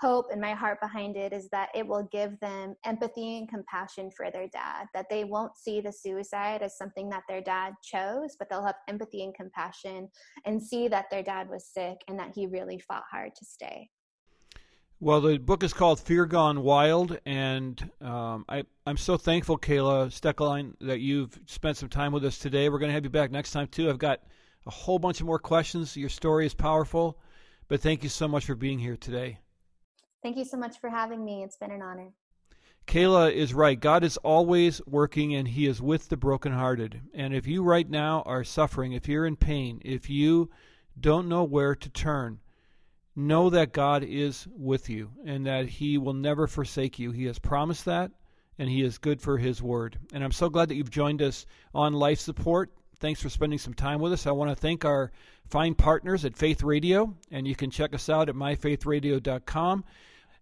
hope 0.01 0.27
and 0.31 0.41
my 0.41 0.53
heart 0.53 0.81
behind 0.81 1.17
it 1.17 1.33
is 1.33 1.49
that 1.51 1.69
it 1.75 1.87
will 1.87 2.09
give 2.11 2.39
them 2.41 2.75
empathy 2.85 3.39
and 3.39 3.49
compassion 3.49 4.11
for 4.17 4.31
their 4.31 4.49
dad, 4.49 4.87
that 4.93 5.07
they 5.09 5.25
won't 5.25 5.57
see 5.57 5.81
the 5.81 5.93
suicide 5.93 6.63
as 6.63 6.77
something 6.77 7.09
that 7.09 7.23
their 7.29 7.41
dad 7.41 7.75
chose, 7.83 8.37
but 8.39 8.49
they'll 8.51 8.65
have 8.65 8.75
empathy 8.89 9.23
and 9.23 9.35
compassion 9.35 10.09
and 10.45 10.63
see 10.63 10.89
that 10.89 11.07
their 11.11 11.23
dad 11.23 11.49
was 11.49 11.67
sick 11.73 11.99
and 12.09 12.19
that 12.19 12.33
he 12.35 12.47
really 12.47 12.79
fought 12.79 13.05
hard 13.11 13.35
to 13.37 13.45
stay. 13.45 13.89
Well, 15.05 15.21
the 15.21 15.37
book 15.37 15.63
is 15.63 15.75
called 15.75 16.01
Fear 16.01 16.25
Gone 16.25 16.63
Wild, 16.63 17.19
and 17.27 17.91
um, 18.01 18.47
I, 18.49 18.65
I'm 18.87 18.97
so 18.97 19.19
thankful, 19.19 19.59
Kayla 19.59 20.07
Stoecklein, 20.07 20.77
that 20.81 21.01
you've 21.01 21.39
spent 21.45 21.77
some 21.77 21.91
time 21.91 22.11
with 22.11 22.25
us 22.25 22.39
today. 22.39 22.71
We're 22.71 22.79
going 22.79 22.89
to 22.89 22.95
have 22.95 23.05
you 23.05 23.11
back 23.11 23.31
next 23.31 23.51
time, 23.51 23.67
too. 23.67 23.91
I've 23.91 23.99
got 23.99 24.23
a 24.67 24.71
whole 24.71 24.99
bunch 24.99 25.21
of 25.21 25.27
more 25.27 25.39
questions. 25.39 25.95
Your 25.95 26.09
story 26.09 26.47
is 26.47 26.55
powerful, 26.55 27.21
but 27.69 27.83
thank 27.83 28.03
you 28.03 28.09
so 28.09 28.27
much 28.27 28.47
for 28.47 28.55
being 28.55 28.79
here 28.79 28.97
today. 28.97 29.41
Thank 30.23 30.39
you 30.39 30.45
so 30.47 30.57
much 30.57 30.81
for 30.81 30.89
having 30.89 31.23
me. 31.23 31.43
It's 31.43 31.59
been 31.59 31.71
an 31.71 31.83
honor. 31.83 32.15
Kayla 32.87 33.31
is 33.31 33.53
right. 33.53 33.79
God 33.79 34.05
is 34.05 34.17
always 34.17 34.81
working 34.87 35.35
and 35.35 35.49
He 35.49 35.67
is 35.67 35.83
with 35.83 36.09
the 36.09 36.17
brokenhearted. 36.17 37.03
And 37.13 37.35
if 37.35 37.47
you 37.47 37.63
right 37.63 37.91
now 37.91 38.23
are 38.25 38.43
suffering, 38.43 38.95
if 38.95 39.07
you're 39.07 39.27
in 39.27 39.37
pain, 39.37 39.83
if 39.85 40.09
you 40.09 40.49
don't 40.99 41.29
know 41.29 41.45
where 41.45 41.75
to 41.75 41.91
turn, 41.91 42.41
know 43.17 43.51
that 43.51 43.73
God 43.73 44.03
is 44.03 44.47
with 44.57 44.91
you 44.91 45.11
and 45.25 45.47
that 45.47 45.67
He 45.67 45.99
will 45.99 46.15
never 46.15 46.47
forsake 46.47 46.99
you. 46.99 47.13
He 47.13 47.25
has 47.25 47.39
promised 47.39 47.85
that 47.85 48.11
and 48.59 48.69
He 48.69 48.83
is 48.83 48.99
good 48.99 49.21
for 49.21 49.39
His 49.39 49.63
word. 49.63 49.99
And 50.13 50.25
I'm 50.25 50.33
so 50.33 50.49
glad 50.49 50.69
that 50.69 50.77
you've 50.77 50.91
joined 50.91 51.23
us 51.23 51.47
on 51.75 51.93
life 51.93 52.19
support. 52.21 52.73
Thanks 52.99 53.21
for 53.21 53.29
spending 53.29 53.59
some 53.59 53.75
time 53.75 54.01
with 54.01 54.13
us. 54.13 54.27
I 54.27 54.33
want 54.33 54.51
to 54.51 54.57
thank 54.57 54.85
our 54.85 55.13
fine 55.47 55.75
partners 55.75 56.25
at 56.25 56.37
Faith 56.37 56.63
Radio, 56.63 57.15
and 57.31 57.47
you 57.47 57.55
can 57.55 57.71
check 57.71 57.95
us 57.95 58.09
out 58.09 58.29
at 58.29 58.35
myfaithradio.com. 58.35 59.85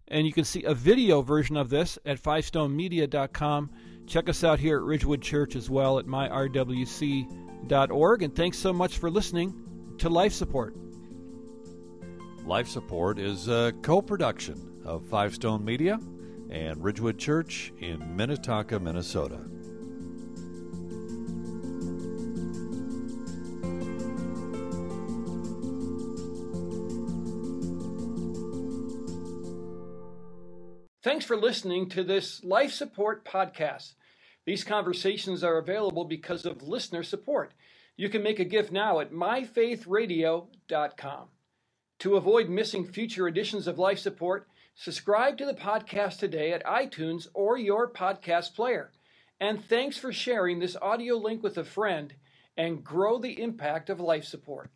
And 0.09 0.27
you 0.27 0.33
can 0.33 0.43
see 0.43 0.63
a 0.63 0.73
video 0.73 1.21
version 1.21 1.55
of 1.57 1.69
this 1.69 1.97
at 2.05 2.21
fivestonemedia.com. 2.21 3.71
Check 4.05 4.27
us 4.29 4.43
out 4.43 4.59
here 4.59 4.77
at 4.77 4.83
Ridgewood 4.83 5.21
Church 5.21 5.55
as 5.55 5.69
well 5.69 5.97
at 5.97 6.05
myrwc.org. 6.05 6.53
And 8.21 8.35
thanks 8.35 8.57
so 8.57 8.73
much 8.73 8.97
for 8.97 9.09
listening 9.09 9.95
to 9.99 10.09
Life 10.09 10.33
Support. 10.33 10.92
Life 12.45 12.67
Support 12.67 13.19
is 13.19 13.47
a 13.47 13.71
co 13.81 14.01
production 14.01 14.81
of 14.83 15.07
Five 15.07 15.33
Stone 15.33 15.63
Media 15.63 15.97
and 16.49 16.83
Ridgewood 16.83 17.17
Church 17.17 17.71
in 17.79 18.17
Minnetonka, 18.17 18.81
Minnesota. 18.81 19.39
Thanks 31.01 31.23
for 31.25 31.37
listening 31.37 31.87
to 31.89 32.03
this 32.03 32.43
Life 32.43 32.73
Support 32.73 33.23
podcast. 33.23 33.93
These 34.45 34.65
conversations 34.65 35.45
are 35.45 35.57
available 35.57 36.03
because 36.03 36.45
of 36.45 36.61
listener 36.61 37.03
support. 37.03 37.53
You 37.95 38.09
can 38.09 38.21
make 38.21 38.39
a 38.39 38.45
gift 38.45 38.73
now 38.73 38.99
at 38.99 39.13
myfaithradio.com. 39.13 41.27
To 42.03 42.17
avoid 42.17 42.49
missing 42.49 42.83
future 42.83 43.29
editions 43.29 43.65
of 43.65 43.79
Life 43.79 43.99
Support, 43.99 44.49
subscribe 44.75 45.37
to 45.37 45.45
the 45.45 45.53
podcast 45.53 46.19
today 46.19 46.51
at 46.51 46.61
iTunes 46.65 47.29
or 47.33 47.57
your 47.57 47.89
podcast 47.89 48.55
player. 48.55 48.91
And 49.39 49.63
thanks 49.63 49.97
for 49.97 50.11
sharing 50.11 50.59
this 50.59 50.75
audio 50.81 51.15
link 51.15 51.41
with 51.41 51.57
a 51.57 51.63
friend 51.63 52.13
and 52.57 52.83
grow 52.83 53.19
the 53.19 53.41
impact 53.41 53.89
of 53.89 54.01
life 54.01 54.25
support. 54.25 54.69